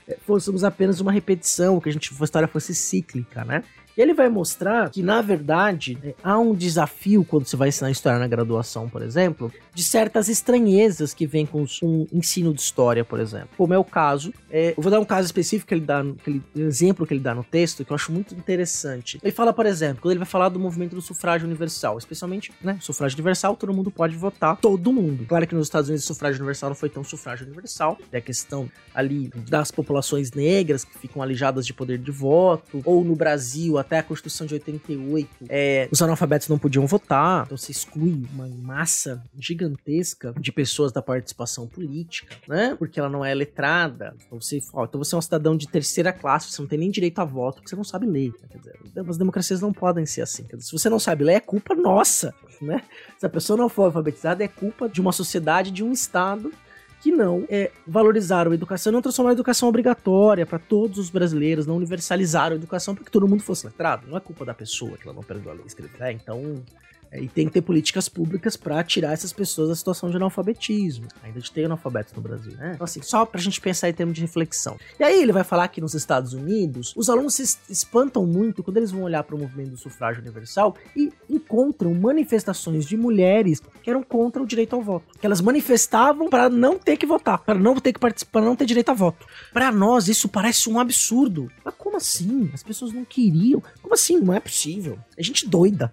é, 0.07 0.17
fôssemos 0.25 0.63
apenas 0.63 1.01
uma 1.01 1.11
repetição, 1.11 1.79
que 1.79 1.89
a, 1.89 1.91
gente, 1.91 2.11
a 2.17 2.23
história 2.23 2.47
fosse 2.47 2.73
cíclica, 2.73 3.43
né? 3.43 3.63
E 3.97 4.01
ele 4.01 4.13
vai 4.13 4.29
mostrar 4.29 4.91
que, 4.91 5.01
na 5.01 5.21
verdade, 5.21 5.97
é, 6.03 6.13
há 6.23 6.37
um 6.37 6.53
desafio 6.53 7.25
quando 7.25 7.47
você 7.47 7.57
vai 7.57 7.69
ensinar 7.69 7.89
história 7.89 8.19
na 8.19 8.27
graduação, 8.27 8.87
por 8.87 9.01
exemplo, 9.01 9.51
de 9.73 9.83
certas 9.83 10.29
estranhezas 10.29 11.15
que 11.15 11.25
vêm 11.25 11.47
com 11.47 11.65
um 11.81 12.07
ensino 12.13 12.53
de 12.53 12.61
história, 12.61 13.03
por 13.03 13.19
exemplo. 13.19 13.49
Como 13.57 13.73
é 13.73 13.77
o 13.77 13.83
caso, 13.83 14.31
é, 14.51 14.75
eu 14.77 14.83
vou 14.83 14.91
dar 14.91 14.99
um 14.99 15.05
caso 15.05 15.25
específico 15.25 15.69
que 15.69 15.73
ele 15.73 15.85
dá, 15.85 16.01
aquele 16.01 16.43
exemplo 16.55 17.07
que 17.07 17.13
ele 17.13 17.21
dá 17.21 17.33
no 17.33 17.43
texto, 17.43 17.83
que 17.83 17.91
eu 17.91 17.95
acho 17.95 18.11
muito 18.11 18.35
interessante. 18.35 19.19
Ele 19.23 19.31
fala, 19.31 19.51
por 19.51 19.65
exemplo, 19.65 20.01
quando 20.01 20.11
ele 20.11 20.19
vai 20.19 20.27
falar 20.27 20.49
do 20.49 20.59
movimento 20.59 20.93
do 20.93 21.01
sufrágio 21.01 21.47
universal, 21.47 21.97
especialmente, 21.97 22.51
né, 22.61 22.77
sufrágio 22.79 23.15
universal, 23.15 23.55
todo 23.55 23.73
mundo 23.73 23.89
pode 23.89 24.15
votar, 24.15 24.57
todo 24.57 24.93
mundo. 24.93 25.25
Claro 25.27 25.47
que 25.47 25.55
nos 25.55 25.65
Estados 25.65 25.89
Unidos 25.89 26.03
o 26.05 26.07
sufrágio 26.07 26.39
universal 26.39 26.69
não 26.69 26.75
foi 26.75 26.89
tão 26.89 27.03
sufrágio 27.03 27.47
universal, 27.47 27.97
é 28.11 28.19
a 28.19 28.21
questão 28.21 28.69
ali 28.93 29.31
das 29.49 29.71
populações 29.71 30.31
negras 30.31 30.83
que 30.83 30.97
ficam 30.99 31.21
alijadas 31.21 31.65
de 31.65 31.73
poder 31.73 31.97
de 31.97 32.11
voto, 32.11 32.81
ou 32.85 33.03
no 33.03 33.15
Brasil, 33.15 33.77
até 33.87 33.99
a 33.99 34.03
Constituição 34.03 34.45
de 34.45 34.53
88, 34.53 35.29
é, 35.49 35.87
os 35.89 36.01
analfabetos 36.01 36.49
não 36.49 36.59
podiam 36.59 36.85
votar, 36.85 37.45
então 37.45 37.57
você 37.57 37.71
exclui 37.71 38.27
uma 38.33 38.47
massa 38.47 39.23
gigantesca 39.39 40.33
de 40.37 40.51
pessoas 40.51 40.91
da 40.91 41.01
participação 41.01 41.67
política, 41.67 42.35
né? 42.47 42.75
Porque 42.77 42.99
ela 42.99 43.09
não 43.09 43.23
é 43.23 43.33
letrada. 43.33 44.13
Então 44.25 44.39
você, 44.39 44.59
ó, 44.73 44.83
então 44.83 45.01
você 45.01 45.15
é 45.15 45.17
um 45.17 45.21
cidadão 45.21 45.55
de 45.55 45.67
terceira 45.67 46.11
classe, 46.11 46.51
você 46.51 46.61
não 46.61 46.67
tem 46.67 46.77
nem 46.77 46.91
direito 46.91 47.19
a 47.19 47.25
voto, 47.25 47.55
porque 47.55 47.69
você 47.69 47.75
não 47.75 47.83
sabe 47.83 48.05
ler. 48.05 48.33
Né? 48.41 48.47
Quer 48.51 48.57
dizer, 48.57 49.09
as 49.09 49.17
democracias 49.17 49.61
não 49.61 49.71
podem 49.71 50.05
ser 50.05 50.21
assim. 50.21 50.43
Dizer, 50.43 50.61
se 50.61 50.71
você 50.71 50.89
não 50.89 50.99
sabe 50.99 51.23
ler, 51.23 51.35
é 51.35 51.39
culpa 51.39 51.73
nossa, 51.73 52.33
né? 52.61 52.83
Se 53.17 53.25
a 53.25 53.29
pessoa 53.29 53.55
não 53.55 53.69
for 53.69 53.83
alfabetizada, 53.83 54.43
é 54.43 54.47
culpa 54.47 54.89
de 54.89 54.99
uma 54.99 55.13
sociedade, 55.13 55.71
de 55.71 55.83
um 55.83 55.91
Estado 55.91 56.51
que 57.01 57.11
não 57.11 57.45
é, 57.49 57.71
valorizaram 57.85 58.51
a 58.51 58.53
educação, 58.53 58.91
não 58.91 59.01
transformaram 59.01 59.33
a 59.33 59.37
educação 59.37 59.69
obrigatória 59.69 60.45
para 60.45 60.59
todos 60.59 60.97
os 60.97 61.09
brasileiros, 61.09 61.65
não 61.65 61.77
universalizaram 61.77 62.55
a 62.55 62.57
educação 62.57 62.95
para 62.95 63.03
que 63.03 63.11
todo 63.11 63.27
mundo 63.27 63.43
fosse 63.43 63.65
letrado. 63.65 64.07
Não 64.07 64.17
é 64.17 64.19
culpa 64.19 64.43
da 64.43 64.53
pessoa 64.53 64.97
que 64.97 65.03
ela 65.03 65.13
não 65.13 65.21
aprendeu 65.21 65.51
a 65.51 65.55
ler 65.55 65.63
e 65.63 65.67
escrever. 65.67 66.01
É, 66.01 66.11
então, 66.11 66.63
e 67.13 67.27
tem 67.27 67.47
que 67.47 67.53
ter 67.53 67.61
políticas 67.61 68.09
públicas 68.09 68.55
para 68.55 68.83
tirar 68.83 69.13
essas 69.13 69.31
pessoas 69.33 69.69
da 69.69 69.75
situação 69.75 70.09
de 70.09 70.15
analfabetismo. 70.15 71.07
Ainda 71.23 71.39
tem 71.53 71.65
analfabetos 71.65 72.13
no 72.13 72.21
Brasil, 72.21 72.53
né? 72.53 72.73
Então, 72.75 72.85
assim, 72.85 73.01
só 73.01 73.25
pra 73.25 73.39
gente 73.39 73.59
pensar 73.61 73.89
em 73.89 73.93
termos 73.93 74.15
de 74.15 74.21
reflexão. 74.21 74.77
E 74.99 75.03
aí 75.03 75.21
ele 75.21 75.31
vai 75.31 75.43
falar 75.43 75.67
que 75.69 75.81
nos 75.81 75.93
Estados 75.93 76.33
Unidos, 76.33 76.93
os 76.95 77.09
alunos 77.09 77.35
se 77.35 77.57
espantam 77.69 78.25
muito 78.25 78.63
quando 78.63 78.77
eles 78.77 78.91
vão 78.91 79.03
olhar 79.03 79.23
para 79.23 79.35
o 79.35 79.39
movimento 79.39 79.71
do 79.71 79.77
sufrágio 79.77 80.21
universal 80.21 80.75
e 80.95 81.11
encontram 81.29 81.93
manifestações 81.93 82.85
de 82.85 82.97
mulheres 82.97 83.61
que 83.81 83.89
eram 83.89 84.03
contra 84.03 84.41
o 84.41 84.45
direito 84.45 84.75
ao 84.75 84.81
voto. 84.81 85.17
Que 85.19 85.25
elas 85.25 85.41
manifestavam 85.41 86.29
para 86.29 86.49
não 86.49 86.77
ter 86.77 86.97
que 86.97 87.05
votar, 87.05 87.39
para 87.39 87.57
não 87.57 87.75
ter 87.75 87.93
que 87.93 87.99
participar, 87.99 88.39
para 88.39 88.49
não 88.49 88.55
ter 88.55 88.65
direito 88.65 88.89
a 88.89 88.93
voto. 88.93 89.25
Para 89.53 89.71
nós, 89.71 90.07
isso 90.07 90.27
parece 90.27 90.69
um 90.69 90.79
absurdo. 90.79 91.49
Mas 91.63 91.73
como 91.97 92.01
assim? 92.01 92.49
As 92.53 92.63
pessoas 92.63 92.93
não 92.93 93.03
queriam. 93.03 93.61
Como 93.81 93.93
assim? 93.93 94.19
Não 94.19 94.33
é 94.33 94.39
possível. 94.39 94.99
É 95.17 95.23
gente 95.23 95.47
doida. 95.47 95.91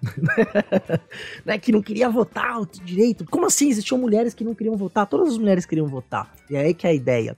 né, 1.45 1.59
que 1.59 1.73
não 1.73 1.83
queria 1.83 2.11
votar 2.11 2.61
direito. 2.85 3.25
Como 3.31 3.47
assim? 3.47 3.71
Existiam 3.71 3.99
mulheres 3.99 4.35
que 4.35 4.45
não 4.45 4.55
queriam 4.55 4.77
votar? 4.77 5.06
Todas 5.06 5.33
as 5.33 5.39
mulheres 5.39 5.65
queriam 5.65 5.87
votar. 5.87 6.33
E 6.51 6.56
aí 6.56 6.75
que 6.75 6.87
é 6.87 6.91
a 6.91 6.95
ideia 6.95 7.37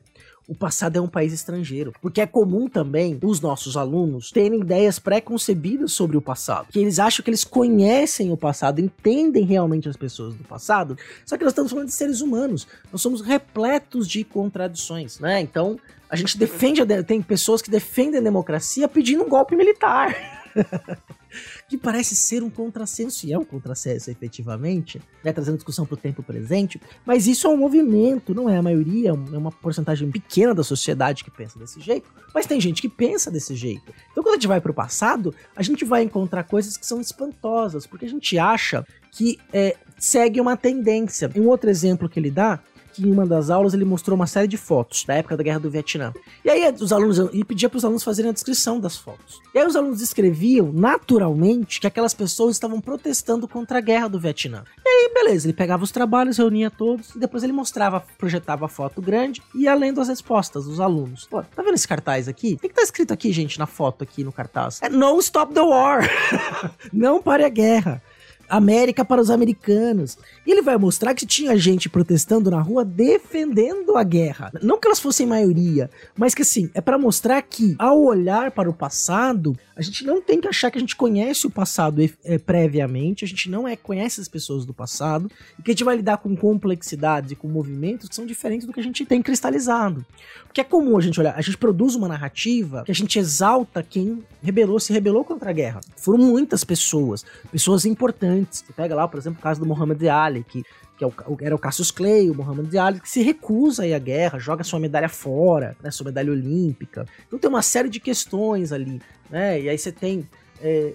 o 0.48 0.54
passado 0.54 0.96
é 0.96 1.00
um 1.00 1.08
país 1.08 1.32
estrangeiro. 1.32 1.92
Porque 2.00 2.20
é 2.20 2.26
comum 2.26 2.68
também 2.68 3.18
os 3.22 3.40
nossos 3.40 3.76
alunos 3.76 4.30
terem 4.30 4.60
ideias 4.60 4.98
pré-concebidas 4.98 5.92
sobre 5.92 6.16
o 6.16 6.22
passado. 6.22 6.68
Que 6.70 6.78
eles 6.78 6.98
acham 6.98 7.24
que 7.24 7.30
eles 7.30 7.44
conhecem 7.44 8.30
o 8.30 8.36
passado, 8.36 8.80
entendem 8.80 9.44
realmente 9.44 9.88
as 9.88 9.96
pessoas 9.96 10.34
do 10.34 10.44
passado. 10.44 10.96
Só 11.24 11.36
que 11.36 11.42
nós 11.42 11.52
estamos 11.52 11.70
falando 11.70 11.88
de 11.88 11.94
seres 11.94 12.20
humanos. 12.20 12.66
Nós 12.92 13.02
somos 13.02 13.20
repletos 13.20 14.06
de 14.06 14.22
contradições, 14.22 15.18
né? 15.18 15.40
Então, 15.40 15.78
a 16.08 16.16
gente 16.16 16.38
defende, 16.38 16.80
tem 17.04 17.20
pessoas 17.20 17.60
que 17.60 17.70
defendem 17.70 18.20
a 18.20 18.22
democracia 18.22 18.88
pedindo 18.88 19.24
um 19.24 19.28
golpe 19.28 19.56
militar. 19.56 20.14
que 21.68 21.76
parece 21.76 22.14
ser 22.14 22.42
um 22.42 22.50
contrassenso, 22.50 23.26
e 23.26 23.32
é 23.32 23.38
um 23.38 23.44
contrassenso 23.44 24.10
efetivamente, 24.10 25.00
né, 25.22 25.32
trazendo 25.32 25.56
discussão 25.56 25.84
para 25.84 25.94
o 25.94 25.98
tempo 25.98 26.22
presente, 26.22 26.80
mas 27.04 27.26
isso 27.26 27.46
é 27.46 27.50
um 27.50 27.56
movimento, 27.56 28.34
não 28.34 28.48
é 28.48 28.56
a 28.56 28.62
maioria, 28.62 29.10
é 29.10 29.12
uma 29.12 29.52
porcentagem 29.52 30.10
pequena 30.10 30.54
da 30.54 30.64
sociedade 30.64 31.24
que 31.24 31.30
pensa 31.30 31.58
desse 31.58 31.80
jeito, 31.80 32.08
mas 32.34 32.46
tem 32.46 32.60
gente 32.60 32.80
que 32.80 32.88
pensa 32.88 33.30
desse 33.30 33.54
jeito. 33.54 33.92
Então 34.12 34.22
quando 34.22 34.34
a 34.34 34.36
gente 34.36 34.48
vai 34.48 34.60
para 34.60 34.70
o 34.70 34.74
passado, 34.74 35.34
a 35.54 35.62
gente 35.62 35.84
vai 35.84 36.02
encontrar 36.02 36.44
coisas 36.44 36.76
que 36.76 36.86
são 36.86 37.00
espantosas, 37.00 37.86
porque 37.86 38.06
a 38.06 38.10
gente 38.10 38.38
acha 38.38 38.86
que 39.10 39.38
é, 39.52 39.76
segue 39.98 40.40
uma 40.40 40.56
tendência. 40.56 41.30
Um 41.36 41.48
outro 41.48 41.70
exemplo 41.70 42.08
que 42.08 42.18
ele 42.18 42.30
dá 42.30 42.60
que 42.96 43.06
em 43.06 43.12
uma 43.12 43.26
das 43.26 43.50
aulas 43.50 43.74
ele 43.74 43.84
mostrou 43.84 44.16
uma 44.16 44.26
série 44.26 44.48
de 44.48 44.56
fotos 44.56 45.04
da 45.04 45.14
época 45.14 45.36
da 45.36 45.42
Guerra 45.42 45.60
do 45.60 45.70
Vietnã. 45.70 46.12
E 46.44 46.50
aí 46.50 46.74
os 46.80 46.92
alunos, 46.92 47.18
e 47.32 47.44
pedia 47.44 47.68
para 47.68 47.76
os 47.76 47.84
alunos 47.84 48.02
fazerem 48.02 48.30
a 48.30 48.32
descrição 48.32 48.80
das 48.80 48.96
fotos. 48.96 49.40
E 49.54 49.58
aí 49.58 49.66
os 49.66 49.76
alunos 49.76 49.98
descreviam 49.98 50.72
naturalmente 50.72 51.78
que 51.78 51.86
aquelas 51.86 52.14
pessoas 52.14 52.56
estavam 52.56 52.80
protestando 52.80 53.46
contra 53.46 53.78
a 53.78 53.80
Guerra 53.80 54.08
do 54.08 54.18
Vietnã. 54.18 54.64
E 54.84 54.88
aí, 54.88 55.10
beleza, 55.12 55.46
ele 55.46 55.52
pegava 55.52 55.84
os 55.84 55.92
trabalhos, 55.92 56.38
reunia 56.38 56.70
todos 56.70 57.14
e 57.14 57.18
depois 57.18 57.42
ele 57.42 57.52
mostrava, 57.52 58.02
projetava 58.16 58.64
a 58.64 58.68
foto 58.68 59.02
grande 59.02 59.42
e 59.54 59.64
ia 59.64 59.74
lendo 59.74 60.00
as 60.00 60.08
respostas 60.08 60.64
dos 60.64 60.80
alunos. 60.80 61.26
Pô, 61.26 61.42
tá 61.42 61.62
vendo 61.62 61.74
esse 61.74 61.86
cartaz 61.86 62.28
aqui? 62.28 62.54
O 62.54 62.58
que, 62.58 62.68
que 62.68 62.74
tá 62.74 62.82
escrito 62.82 63.12
aqui, 63.12 63.30
gente, 63.32 63.58
na 63.58 63.66
foto 63.66 64.02
aqui 64.02 64.24
no 64.24 64.32
cartaz? 64.32 64.80
É 64.82 64.88
No 64.88 65.18
Stop 65.18 65.52
the 65.52 65.60
War! 65.60 66.08
Não 66.92 67.22
pare 67.22 67.44
a 67.44 67.48
guerra. 67.48 68.02
América 68.48 69.04
para 69.04 69.20
os 69.20 69.30
americanos. 69.30 70.18
E 70.46 70.50
ele 70.50 70.62
vai 70.62 70.76
mostrar 70.76 71.14
que 71.14 71.26
tinha 71.26 71.56
gente 71.56 71.88
protestando 71.88 72.50
na 72.50 72.60
rua 72.60 72.84
defendendo 72.84 73.96
a 73.96 74.02
guerra. 74.02 74.52
Não 74.62 74.78
que 74.78 74.86
elas 74.86 75.00
fossem 75.00 75.26
maioria, 75.26 75.90
mas 76.16 76.34
que 76.34 76.42
assim, 76.42 76.70
é 76.74 76.80
para 76.80 76.98
mostrar 76.98 77.40
que 77.42 77.74
ao 77.78 78.02
olhar 78.02 78.50
para 78.50 78.70
o 78.70 78.74
passado, 78.74 79.56
a 79.76 79.82
gente 79.82 80.04
não 80.04 80.20
tem 80.20 80.40
que 80.40 80.48
achar 80.48 80.70
que 80.70 80.78
a 80.78 80.80
gente 80.80 80.96
conhece 80.96 81.46
o 81.46 81.50
passado 81.50 82.00
é, 82.24 82.38
previamente, 82.38 83.24
a 83.24 83.28
gente 83.28 83.50
não 83.50 83.66
é 83.66 83.76
conhece 83.76 84.20
as 84.20 84.28
pessoas 84.28 84.64
do 84.64 84.72
passado, 84.72 85.30
e 85.58 85.62
que 85.62 85.70
a 85.70 85.74
gente 85.74 85.84
vai 85.84 85.96
lidar 85.96 86.18
com 86.18 86.34
complexidades 86.34 87.32
e 87.32 87.36
com 87.36 87.48
movimentos 87.48 88.08
que 88.08 88.14
são 88.14 88.26
diferentes 88.26 88.66
do 88.66 88.72
que 88.72 88.80
a 88.80 88.82
gente 88.82 89.04
tem 89.04 89.22
cristalizado. 89.22 90.04
Porque 90.44 90.60
é 90.60 90.64
comum 90.64 90.96
a 90.96 91.00
gente 91.02 91.20
olhar, 91.20 91.34
a 91.36 91.42
gente 91.42 91.58
produz 91.58 91.94
uma 91.94 92.08
narrativa 92.08 92.82
que 92.84 92.90
a 92.90 92.94
gente 92.94 93.18
exalta 93.18 93.82
quem 93.82 94.24
rebelou, 94.42 94.80
se 94.80 94.92
rebelou 94.92 95.24
contra 95.24 95.50
a 95.50 95.52
guerra. 95.52 95.80
Foram 95.96 96.18
muitas 96.18 96.64
pessoas, 96.64 97.24
pessoas 97.52 97.84
importantes. 97.84 98.35
Você 98.44 98.72
pega 98.72 98.94
lá, 98.94 99.06
por 99.06 99.18
exemplo, 99.18 99.38
o 99.38 99.42
caso 99.42 99.60
do 99.60 99.66
Muhammad 99.66 100.02
Ali, 100.04 100.44
que 100.44 100.64
que 100.96 101.04
é 101.04 101.06
o, 101.06 101.12
era 101.40 101.54
o 101.54 101.58
Cassius 101.58 101.90
Clay, 101.90 102.30
o 102.30 102.34
Muhammad 102.34 102.74
Ali, 102.76 103.00
que 103.00 103.08
se 103.08 103.22
recusa 103.22 103.82
a 103.82 103.86
ir 103.86 103.94
à 103.94 103.98
guerra, 103.98 104.38
joga 104.38 104.64
sua 104.64 104.80
medalha 104.80 105.08
fora, 105.08 105.76
né, 105.82 105.90
sua 105.90 106.06
medalha 106.06 106.32
olímpica. 106.32 107.04
Então 107.26 107.38
tem 107.38 107.50
uma 107.50 107.62
série 107.62 107.88
de 107.88 108.00
questões 108.00 108.72
ali, 108.72 109.00
né? 109.30 109.60
E 109.60 109.68
aí 109.68 109.76
você 109.76 109.92
tem 109.92 110.26
é, 110.62 110.92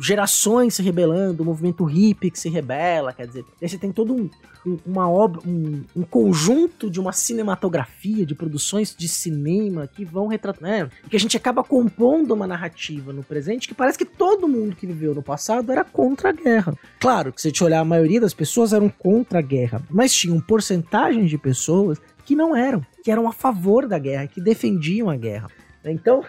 gerações 0.00 0.74
se 0.74 0.82
rebelando, 0.82 1.42
o 1.42 1.46
movimento 1.46 1.84
hippie 1.84 2.30
que 2.30 2.38
se 2.38 2.48
rebela, 2.48 3.12
quer 3.12 3.26
dizer, 3.26 3.44
aí 3.60 3.68
você 3.68 3.78
tem 3.78 3.92
todo 3.92 4.14
um, 4.14 4.30
um 4.66 4.78
uma 4.86 5.08
obra, 5.08 5.40
um, 5.46 5.82
um, 5.94 6.02
conjunto 6.02 6.90
de 6.90 7.00
uma 7.00 7.12
cinematografia, 7.12 8.24
de 8.24 8.34
produções 8.34 8.94
de 8.96 9.08
cinema 9.08 9.86
que 9.86 10.04
vão 10.04 10.26
retratar, 10.26 10.62
né, 10.62 10.88
que 11.08 11.16
a 11.16 11.20
gente 11.20 11.36
acaba 11.36 11.62
compondo 11.62 12.32
uma 12.32 12.46
narrativa 12.46 13.12
no 13.12 13.22
presente 13.22 13.68
que 13.68 13.74
parece 13.74 13.98
que 13.98 14.04
todo 14.04 14.48
mundo 14.48 14.76
que 14.76 14.86
viveu 14.86 15.14
no 15.14 15.22
passado 15.22 15.70
era 15.70 15.84
contra 15.84 16.30
a 16.30 16.32
guerra. 16.32 16.74
Claro 17.00 17.32
que 17.32 17.40
se 17.40 17.48
a 17.48 17.50
gente 17.50 17.64
olhar, 17.64 17.80
a 17.80 17.84
maioria 17.84 18.20
das 18.20 18.34
pessoas 18.34 18.72
eram 18.72 18.88
contra 18.88 19.38
a 19.38 19.42
guerra, 19.42 19.82
mas 19.90 20.14
tinha 20.14 20.32
uma 20.32 20.42
porcentagem 20.42 21.26
de 21.26 21.38
pessoas 21.38 21.98
que 22.24 22.34
não 22.34 22.56
eram, 22.56 22.84
que 23.02 23.10
eram 23.10 23.28
a 23.28 23.32
favor 23.32 23.86
da 23.86 23.98
guerra, 23.98 24.26
que 24.26 24.40
defendiam 24.40 25.10
a 25.10 25.16
guerra. 25.16 25.48
Então, 25.84 26.24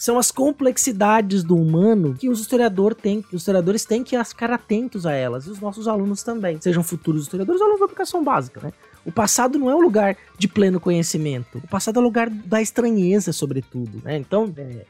são 0.00 0.18
as 0.18 0.30
complexidades 0.30 1.44
do 1.44 1.54
humano 1.54 2.14
que 2.18 2.30
os 2.30 2.40
historiador 2.40 2.94
tem, 2.94 3.22
os 3.30 3.42
historiadores 3.42 3.84
têm 3.84 4.02
que 4.02 4.24
ficar 4.24 4.50
atentos 4.50 5.04
a 5.04 5.12
elas, 5.12 5.44
e 5.44 5.50
os 5.50 5.60
nossos 5.60 5.86
alunos 5.86 6.22
também, 6.22 6.58
sejam 6.58 6.82
futuros 6.82 7.24
historiadores 7.24 7.60
ou 7.60 7.66
alunos 7.66 7.80
da 7.80 7.86
educação 7.92 8.24
básica, 8.24 8.62
né? 8.62 8.72
O 9.04 9.12
passado 9.12 9.58
não 9.58 9.68
é 9.68 9.74
um 9.74 9.80
lugar 9.80 10.16
de 10.38 10.48
pleno 10.48 10.80
conhecimento. 10.80 11.58
O 11.58 11.68
passado 11.68 11.98
é 11.98 12.00
um 12.00 12.04
lugar 12.04 12.30
da 12.30 12.62
estranheza, 12.62 13.30
sobretudo, 13.30 14.00
né? 14.02 14.16
Então, 14.16 14.50
é, 14.56 14.86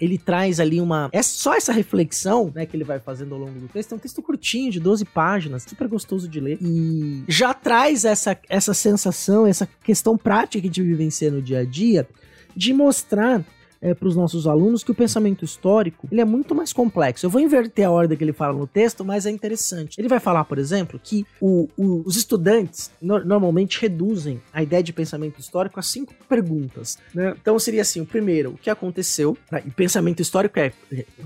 ele 0.00 0.16
traz 0.16 0.60
ali 0.60 0.80
uma. 0.80 1.10
É 1.12 1.22
só 1.22 1.54
essa 1.54 1.72
reflexão, 1.72 2.52
né, 2.54 2.64
que 2.64 2.76
ele 2.76 2.84
vai 2.84 3.00
fazendo 3.00 3.34
ao 3.34 3.40
longo 3.40 3.58
do 3.58 3.66
texto. 3.66 3.92
É 3.92 3.94
um 3.96 3.98
texto 3.98 4.22
curtinho, 4.22 4.70
de 4.70 4.78
12 4.78 5.04
páginas, 5.06 5.64
super 5.64 5.88
gostoso 5.88 6.28
de 6.28 6.38
ler. 6.38 6.58
E 6.60 7.24
já 7.26 7.52
traz 7.52 8.04
essa, 8.04 8.38
essa 8.48 8.74
sensação, 8.74 9.44
essa 9.44 9.68
questão 9.82 10.16
prática 10.16 10.60
que 10.60 10.66
a 10.66 10.70
gente 10.70 10.82
vivencia 10.82 11.32
no 11.32 11.42
dia 11.42 11.58
a 11.58 11.64
dia, 11.64 12.08
de 12.54 12.72
mostrar 12.72 13.44
é, 13.82 13.92
para 13.92 14.08
os 14.08 14.14
nossos 14.14 14.46
alunos 14.46 14.84
que 14.84 14.92
o 14.92 14.94
pensamento 14.94 15.44
histórico 15.44 16.08
ele 16.10 16.20
é 16.20 16.24
muito 16.24 16.54
mais 16.54 16.72
complexo. 16.72 17.26
Eu 17.26 17.30
vou 17.30 17.40
inverter 17.40 17.86
a 17.86 17.90
ordem 17.90 18.16
que 18.16 18.22
ele 18.22 18.32
fala 18.32 18.56
no 18.56 18.66
texto, 18.66 19.04
mas 19.04 19.26
é 19.26 19.30
interessante. 19.30 20.00
Ele 20.00 20.08
vai 20.08 20.20
falar, 20.20 20.44
por 20.44 20.58
exemplo, 20.58 21.00
que 21.02 21.26
o, 21.40 21.68
o, 21.76 22.02
os 22.06 22.16
estudantes 22.16 22.90
no, 23.00 23.22
normalmente 23.24 23.80
reduzem 23.80 24.40
a 24.52 24.62
ideia 24.62 24.82
de 24.82 24.92
pensamento 24.92 25.40
histórico 25.40 25.80
a 25.80 25.82
cinco 25.82 26.14
perguntas. 26.28 26.98
Né? 27.12 27.34
Então 27.40 27.58
seria 27.58 27.82
assim: 27.82 28.00
o 28.00 28.06
primeiro, 28.06 28.50
o 28.50 28.58
que 28.58 28.70
aconteceu? 28.70 29.36
Né? 29.50 29.62
E 29.66 29.70
pensamento 29.70 30.22
histórico 30.22 30.58
é 30.60 30.72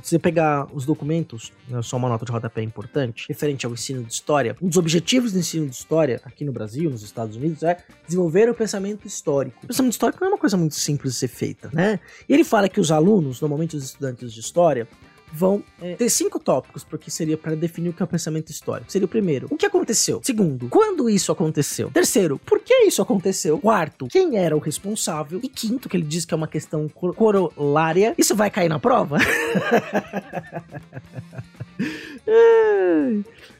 você 0.02 0.18
pegar 0.18 0.66
os 0.72 0.86
documentos, 0.86 1.52
né, 1.68 1.82
só 1.82 1.96
uma 1.96 2.08
nota 2.08 2.24
de 2.24 2.32
rodapé 2.32 2.62
importante, 2.62 3.26
referente 3.28 3.66
ao 3.66 3.72
ensino 3.72 4.02
de 4.02 4.12
história. 4.12 4.56
Um 4.62 4.68
dos 4.68 4.78
objetivos 4.78 5.32
do 5.32 5.38
ensino 5.38 5.66
de 5.66 5.74
história 5.74 6.20
aqui 6.24 6.44
no 6.44 6.52
Brasil, 6.52 6.88
nos 6.88 7.02
Estados 7.02 7.36
Unidos, 7.36 7.62
é 7.62 7.76
desenvolver 8.06 8.48
o 8.48 8.54
pensamento 8.54 9.06
histórico. 9.06 9.58
O 9.64 9.66
pensamento 9.66 9.92
histórico 9.92 10.20
não 10.20 10.28
é 10.28 10.34
uma 10.34 10.38
coisa 10.38 10.56
muito 10.56 10.74
simples 10.74 11.14
de 11.14 11.18
ser 11.18 11.28
feita, 11.28 11.70
né? 11.72 12.00
E 12.28 12.32
ele 12.32 12.44
fala 12.46 12.68
que 12.68 12.80
os 12.80 12.90
alunos, 12.90 13.40
normalmente 13.40 13.76
os 13.76 13.84
estudantes 13.84 14.32
de 14.32 14.40
história, 14.40 14.88
vão 15.32 15.62
é, 15.80 15.94
ter 15.94 16.08
cinco 16.08 16.38
tópicos 16.38 16.84
porque 16.84 17.10
seria 17.10 17.36
para 17.36 17.54
definir 17.54 17.90
o 17.90 17.92
que 17.92 18.02
é 18.02 18.04
o 18.04 18.08
pensamento 18.08 18.50
histórico. 18.50 18.90
Seria 18.90 19.04
o 19.04 19.08
primeiro, 19.08 19.48
o 19.50 19.56
que 19.56 19.66
aconteceu? 19.66 20.20
Segundo, 20.22 20.68
quando 20.68 21.10
isso 21.10 21.30
aconteceu? 21.32 21.90
Terceiro, 21.90 22.38
por 22.38 22.60
que 22.60 22.74
isso 22.84 23.02
aconteceu? 23.02 23.58
Quarto, 23.58 24.06
quem 24.06 24.38
era 24.38 24.56
o 24.56 24.60
responsável? 24.60 25.40
E 25.42 25.48
quinto, 25.48 25.88
que 25.88 25.96
ele 25.96 26.06
diz 26.06 26.24
que 26.24 26.32
é 26.32 26.36
uma 26.36 26.48
questão 26.48 26.88
corolária. 26.88 28.14
Isso 28.16 28.34
vai 28.34 28.50
cair 28.50 28.68
na 28.68 28.78
prova? 28.78 29.18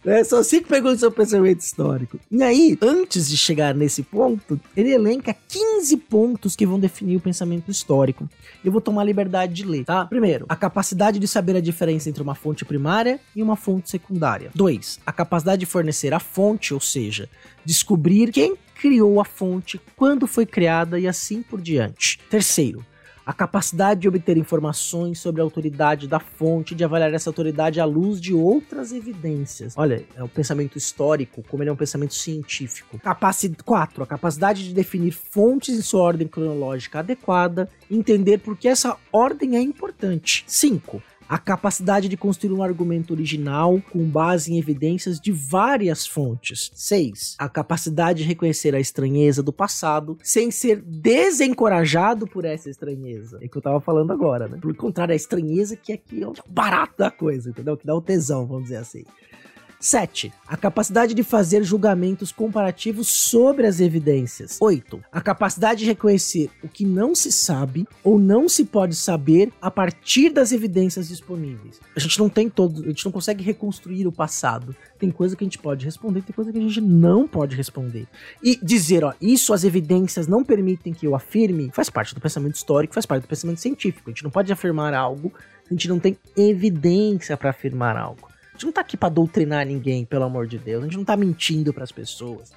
É, 0.06 0.22
são 0.22 0.40
cinco 0.44 0.68
perguntas 0.68 1.00
sobre 1.00 1.16
pensamento 1.16 1.60
histórico. 1.60 2.20
E 2.30 2.40
aí, 2.40 2.78
antes 2.80 3.28
de 3.28 3.36
chegar 3.36 3.74
nesse 3.74 4.04
ponto, 4.04 4.60
ele 4.76 4.92
elenca 4.92 5.34
15 5.48 5.96
pontos 5.96 6.54
que 6.54 6.64
vão 6.64 6.78
definir 6.78 7.16
o 7.16 7.20
pensamento 7.20 7.72
histórico. 7.72 8.28
Eu 8.64 8.70
vou 8.70 8.80
tomar 8.80 9.02
liberdade 9.02 9.52
de 9.52 9.64
ler, 9.64 9.84
tá? 9.84 10.04
Primeiro, 10.04 10.46
a 10.48 10.54
capacidade 10.54 11.18
de 11.18 11.26
saber 11.26 11.56
a 11.56 11.60
diferença 11.60 12.08
entre 12.08 12.22
uma 12.22 12.36
fonte 12.36 12.64
primária 12.64 13.18
e 13.34 13.42
uma 13.42 13.56
fonte 13.56 13.90
secundária. 13.90 14.52
Dois, 14.54 15.00
a 15.04 15.12
capacidade 15.12 15.60
de 15.60 15.66
fornecer 15.66 16.14
a 16.14 16.20
fonte, 16.20 16.72
ou 16.72 16.80
seja, 16.80 17.28
descobrir 17.64 18.30
quem 18.30 18.56
criou 18.76 19.20
a 19.20 19.24
fonte, 19.24 19.80
quando 19.96 20.28
foi 20.28 20.46
criada 20.46 21.00
e 21.00 21.08
assim 21.08 21.42
por 21.42 21.60
diante. 21.60 22.20
Terceiro, 22.30 22.84
a 23.26 23.32
capacidade 23.32 24.02
de 24.02 24.08
obter 24.08 24.36
informações 24.36 25.18
sobre 25.18 25.40
a 25.40 25.44
autoridade 25.44 26.06
da 26.06 26.20
fonte, 26.20 26.76
de 26.76 26.84
avaliar 26.84 27.12
essa 27.12 27.28
autoridade 27.28 27.80
à 27.80 27.84
luz 27.84 28.20
de 28.20 28.32
outras 28.32 28.92
evidências. 28.92 29.74
Olha, 29.76 30.04
é 30.14 30.22
o 30.22 30.28
pensamento 30.28 30.78
histórico, 30.78 31.42
como 31.48 31.60
ele 31.60 31.70
é 31.70 31.72
um 31.72 31.76
pensamento 31.76 32.14
científico. 32.14 33.00
Capaci 33.00 33.52
4. 33.64 34.04
A 34.04 34.06
capacidade 34.06 34.62
de 34.62 34.72
definir 34.72 35.10
fontes 35.10 35.76
em 35.76 35.82
sua 35.82 36.02
ordem 36.02 36.28
cronológica 36.28 37.00
adequada, 37.00 37.68
entender 37.90 38.38
por 38.38 38.56
que 38.56 38.68
essa 38.68 38.96
ordem 39.12 39.56
é 39.56 39.60
importante. 39.60 40.44
5 40.46 41.02
a 41.28 41.38
capacidade 41.38 42.08
de 42.08 42.16
construir 42.16 42.52
um 42.52 42.62
argumento 42.62 43.12
original 43.12 43.80
com 43.90 44.04
base 44.04 44.52
em 44.52 44.58
evidências 44.58 45.20
de 45.20 45.32
várias 45.32 46.06
fontes. 46.06 46.70
6. 46.74 47.36
A 47.38 47.48
capacidade 47.48 48.22
de 48.22 48.28
reconhecer 48.28 48.74
a 48.74 48.80
estranheza 48.80 49.42
do 49.42 49.52
passado 49.52 50.18
sem 50.22 50.50
ser 50.50 50.80
desencorajado 50.80 52.26
por 52.26 52.44
essa 52.44 52.70
estranheza. 52.70 53.38
É 53.40 53.48
que 53.48 53.56
eu 53.56 53.62
tava 53.62 53.80
falando 53.80 54.12
agora, 54.12 54.48
né? 54.48 54.58
Por 54.60 54.74
contrário, 54.74 55.12
a 55.12 55.16
estranheza 55.16 55.76
que 55.76 55.92
aqui 55.92 56.22
é 56.22 56.26
o 56.26 56.34
barato 56.48 56.94
da 56.98 57.10
coisa, 57.10 57.50
entendeu? 57.50 57.76
Que 57.76 57.86
dá 57.86 57.94
o 57.94 58.00
tesão, 58.00 58.46
vamos 58.46 58.64
dizer 58.64 58.76
assim. 58.76 59.04
7. 59.80 60.32
A 60.46 60.56
capacidade 60.56 61.14
de 61.14 61.22
fazer 61.22 61.62
julgamentos 61.62 62.32
comparativos 62.32 63.08
sobre 63.08 63.66
as 63.66 63.80
evidências. 63.80 64.58
8. 64.60 65.02
A 65.12 65.20
capacidade 65.20 65.80
de 65.80 65.86
reconhecer 65.86 66.50
o 66.62 66.68
que 66.68 66.84
não 66.84 67.14
se 67.14 67.30
sabe 67.30 67.86
ou 68.02 68.18
não 68.18 68.48
se 68.48 68.64
pode 68.64 68.94
saber 68.94 69.52
a 69.60 69.70
partir 69.70 70.30
das 70.30 70.52
evidências 70.52 71.08
disponíveis. 71.08 71.80
A 71.94 72.00
gente 72.00 72.18
não 72.18 72.28
tem 72.28 72.48
todo, 72.48 72.84
a 72.84 72.88
gente 72.88 73.04
não 73.04 73.12
consegue 73.12 73.44
reconstruir 73.44 74.06
o 74.06 74.12
passado. 74.12 74.74
Tem 74.98 75.10
coisa 75.10 75.36
que 75.36 75.44
a 75.44 75.46
gente 75.46 75.58
pode 75.58 75.84
responder, 75.84 76.22
tem 76.22 76.34
coisa 76.34 76.52
que 76.52 76.58
a 76.58 76.62
gente 76.62 76.80
não 76.80 77.28
pode 77.28 77.54
responder. 77.54 78.06
E 78.42 78.58
dizer, 78.62 79.04
ó, 79.04 79.12
isso 79.20 79.52
as 79.52 79.64
evidências 79.64 80.26
não 80.26 80.44
permitem 80.44 80.92
que 80.92 81.06
eu 81.06 81.14
afirme, 81.14 81.70
faz 81.72 81.90
parte 81.90 82.14
do 82.14 82.20
pensamento 82.20 82.54
histórico, 82.54 82.94
faz 82.94 83.06
parte 83.06 83.22
do 83.22 83.28
pensamento 83.28 83.60
científico. 83.60 84.08
A 84.08 84.12
gente 84.12 84.24
não 84.24 84.30
pode 84.30 84.52
afirmar 84.52 84.94
algo, 84.94 85.32
a 85.68 85.72
gente 85.72 85.88
não 85.88 85.98
tem 85.98 86.16
evidência 86.36 87.36
para 87.36 87.50
afirmar 87.50 87.96
algo. 87.96 88.35
A 88.56 88.58
gente 88.58 88.64
não 88.64 88.72
tá 88.72 88.80
aqui 88.80 88.96
pra 88.96 89.10
doutrinar 89.10 89.66
ninguém, 89.66 90.06
pelo 90.06 90.24
amor 90.24 90.46
de 90.46 90.56
Deus. 90.56 90.82
A 90.82 90.86
gente 90.86 90.96
não 90.96 91.04
tá 91.04 91.14
mentindo 91.14 91.74
para 91.74 91.84
as 91.84 91.92
pessoas. 91.92 92.52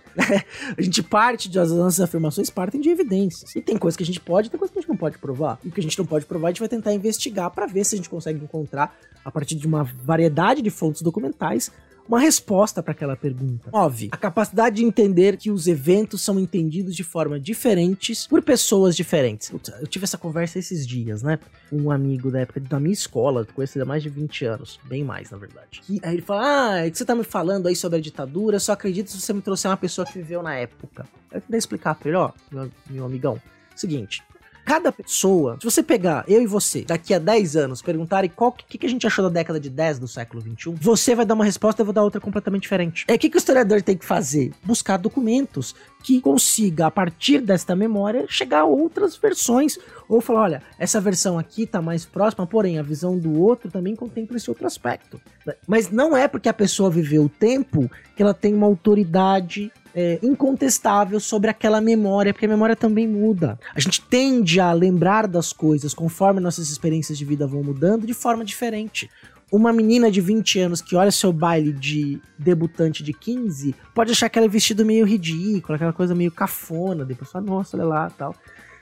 a 0.78 0.82
gente 0.82 1.04
parte 1.04 1.50
de 1.50 1.60
as 1.60 1.74
nossas 1.74 2.00
afirmações 2.00 2.50
partem 2.50 2.80
de 2.80 2.88
evidências. 2.88 3.54
E 3.54 3.62
tem 3.62 3.78
coisas 3.78 3.98
que 3.98 4.04
a 4.04 4.06
gente 4.06 4.22
pode, 4.22 4.50
tem 4.50 4.58
coisas 4.58 4.72
que 4.72 4.80
a 4.80 4.82
gente 4.82 4.90
não 4.90 4.96
pode 4.96 5.18
provar. 5.18 5.60
E 5.62 5.68
o 5.68 5.72
que 5.72 5.82
a 5.82 5.84
gente 5.84 6.00
não 6.00 6.06
pode 6.06 6.26
provar, 6.26 6.48
a 6.48 6.52
gente 6.52 6.62
vai 6.62 6.70
tentar 6.70 6.94
investigar 6.94 7.52
para 7.52 7.66
ver 7.66 7.84
se 7.84 7.96
a 7.96 7.98
gente 7.98 8.10
consegue 8.10 8.42
encontrar, 8.42 8.98
a 9.26 9.30
partir 9.30 9.56
de 9.56 9.68
uma 9.68 9.84
variedade 9.84 10.62
de 10.62 10.70
fontes 10.70 11.02
documentais, 11.02 11.70
uma 12.10 12.20
resposta 12.20 12.82
para 12.82 12.92
aquela 12.92 13.16
pergunta. 13.16 13.70
9. 13.72 14.10
A 14.12 14.18
capacidade 14.18 14.78
de 14.78 14.84
entender 14.84 15.38
que 15.38 15.52
os 15.52 15.68
eventos 15.68 16.24
são 16.24 16.40
entendidos 16.40 16.96
de 16.96 17.04
forma 17.04 17.40
diferentes 17.40 18.26
por 18.26 18.42
pessoas 18.42 18.96
diferentes. 18.96 19.52
Eu 19.80 19.86
tive 19.86 20.06
essa 20.06 20.18
conversa 20.18 20.58
esses 20.58 20.88
dias, 20.88 21.22
né? 21.22 21.38
Um 21.72 21.92
amigo 21.92 22.32
da 22.32 22.40
época 22.40 22.60
da 22.62 22.80
minha 22.80 22.94
escola, 22.94 23.46
conheço 23.54 23.78
ele 23.78 23.84
há 23.84 23.86
mais 23.86 24.02
de 24.02 24.10
20 24.10 24.44
anos, 24.46 24.80
bem 24.86 25.04
mais, 25.04 25.30
na 25.30 25.38
verdade. 25.38 25.82
E 25.88 26.00
aí 26.02 26.16
ele 26.16 26.24
fala: 26.24 26.72
Ah, 26.72 26.86
é 26.88 26.90
que 26.90 26.98
você 26.98 27.06
tá 27.06 27.14
me 27.14 27.24
falando 27.24 27.68
aí 27.68 27.76
sobre 27.76 28.00
a 28.00 28.02
ditadura, 28.02 28.56
eu 28.56 28.60
só 28.60 28.72
acredito 28.72 29.12
se 29.12 29.22
você 29.22 29.32
me 29.32 29.42
trouxer 29.42 29.70
uma 29.70 29.78
pessoa 29.78 30.04
que 30.04 30.14
viveu 30.14 30.42
na 30.42 30.56
época. 30.56 31.06
Eu 31.32 31.42
queria 31.42 31.60
explicar 31.60 31.94
pra 31.94 32.10
ele, 32.10 32.18
ó, 32.18 32.32
meu, 32.52 32.72
meu 32.90 33.06
amigão. 33.06 33.40
Seguinte, 33.76 34.24
cada 34.70 34.92
pessoa, 34.92 35.58
se 35.60 35.66
você 35.66 35.82
pegar 35.82 36.24
eu 36.28 36.44
e 36.44 36.46
você, 36.46 36.84
daqui 36.84 37.12
a 37.12 37.18
10 37.18 37.56
anos, 37.56 37.82
perguntarem 37.82 38.30
qual 38.30 38.52
que, 38.52 38.78
que 38.78 38.86
a 38.86 38.90
gente 38.90 39.08
achou 39.08 39.24
da 39.24 39.32
década 39.32 39.60
de 39.60 39.68
10 39.68 39.98
do 39.98 40.08
século 40.08 40.44
21, 40.44 40.76
você 40.76 41.16
vai 41.16 41.26
dar 41.26 41.34
uma 41.34 41.44
resposta 41.44 41.82
e 41.82 41.84
eu 41.84 41.88
vou 41.88 41.94
dar 41.94 42.04
outra 42.04 42.22
completamente 42.22 42.62
diferente. 42.62 43.04
É 43.08 43.16
o 43.16 43.18
que, 43.18 43.32
que 43.32 43.36
o 43.36 43.40
historiador 43.40 43.82
tem 43.82 43.98
que 43.98 44.06
fazer? 44.06 44.52
Buscar 44.64 44.98
documentos 44.98 45.74
que 46.04 46.22
consiga, 46.22 46.86
a 46.86 46.92
partir 46.92 47.42
desta 47.42 47.76
memória, 47.76 48.26
chegar 48.30 48.60
a 48.60 48.66
outras 48.66 49.18
versões. 49.18 49.80
Ou 50.08 50.22
falar, 50.22 50.42
olha, 50.42 50.64
essa 50.78 51.02
versão 51.02 51.38
aqui 51.38 51.66
tá 51.66 51.82
mais 51.82 52.06
próxima, 52.06 52.46
porém 52.46 52.78
a 52.78 52.84
visão 52.84 53.18
do 53.18 53.40
outro 53.40 53.72
também 53.72 53.96
contempla 53.96 54.38
esse 54.38 54.50
outro 54.50 54.68
aspecto. 54.68 55.20
Mas 55.68 55.90
não 55.90 56.16
é 56.16 56.28
porque 56.28 56.50
a 56.50 56.54
pessoa 56.54 56.90
viveu 56.90 57.24
o 57.24 57.30
tempo 57.30 57.90
que 58.16 58.22
ela 58.22 58.34
tem 58.34 58.54
uma 58.54 58.68
autoridade 58.68 59.72
é, 59.94 60.20
incontestável 60.22 61.20
sobre 61.20 61.50
aquela 61.50 61.82
memória, 61.82 62.34
porque 62.34 62.46
a 62.46 62.50
memória 62.50 62.76
também 62.76 63.08
muda. 63.08 63.60
A 63.74 63.80
gente 63.80 64.02
tende 64.02 64.60
a 64.60 64.72
lembrar 64.72 65.28
das 65.28 65.52
coisas 65.54 65.94
conforme 65.94 66.40
nossas 66.40 66.70
experiências 66.70 67.18
de 67.18 67.26
vida 67.26 67.48
vão 67.48 67.64
mudando 67.64 68.06
de 68.06 68.14
forma 68.14 68.44
diferente. 68.46 69.10
Uma 69.52 69.74
menina 69.74 70.12
de 70.12 70.22
20 70.22 70.60
anos 70.60 70.82
que 70.82 70.96
olha 70.96 71.10
seu 71.12 71.34
baile 71.34 71.74
de 71.74 72.22
debutante 72.38 73.04
de 73.04 73.14
15 73.14 73.74
pode 73.96 74.12
achar 74.12 74.28
aquele 74.28 74.48
vestido 74.48 74.86
meio 74.86 75.06
ridículo, 75.06 75.76
aquela 75.76 75.94
coisa 75.94 76.14
meio 76.14 76.32
cafona, 76.32 77.04
depois 77.04 77.32
fala, 77.32 77.46
nossa, 77.46 77.76
olha 77.76 77.86
lá 77.86 78.10
tal. 78.12 78.36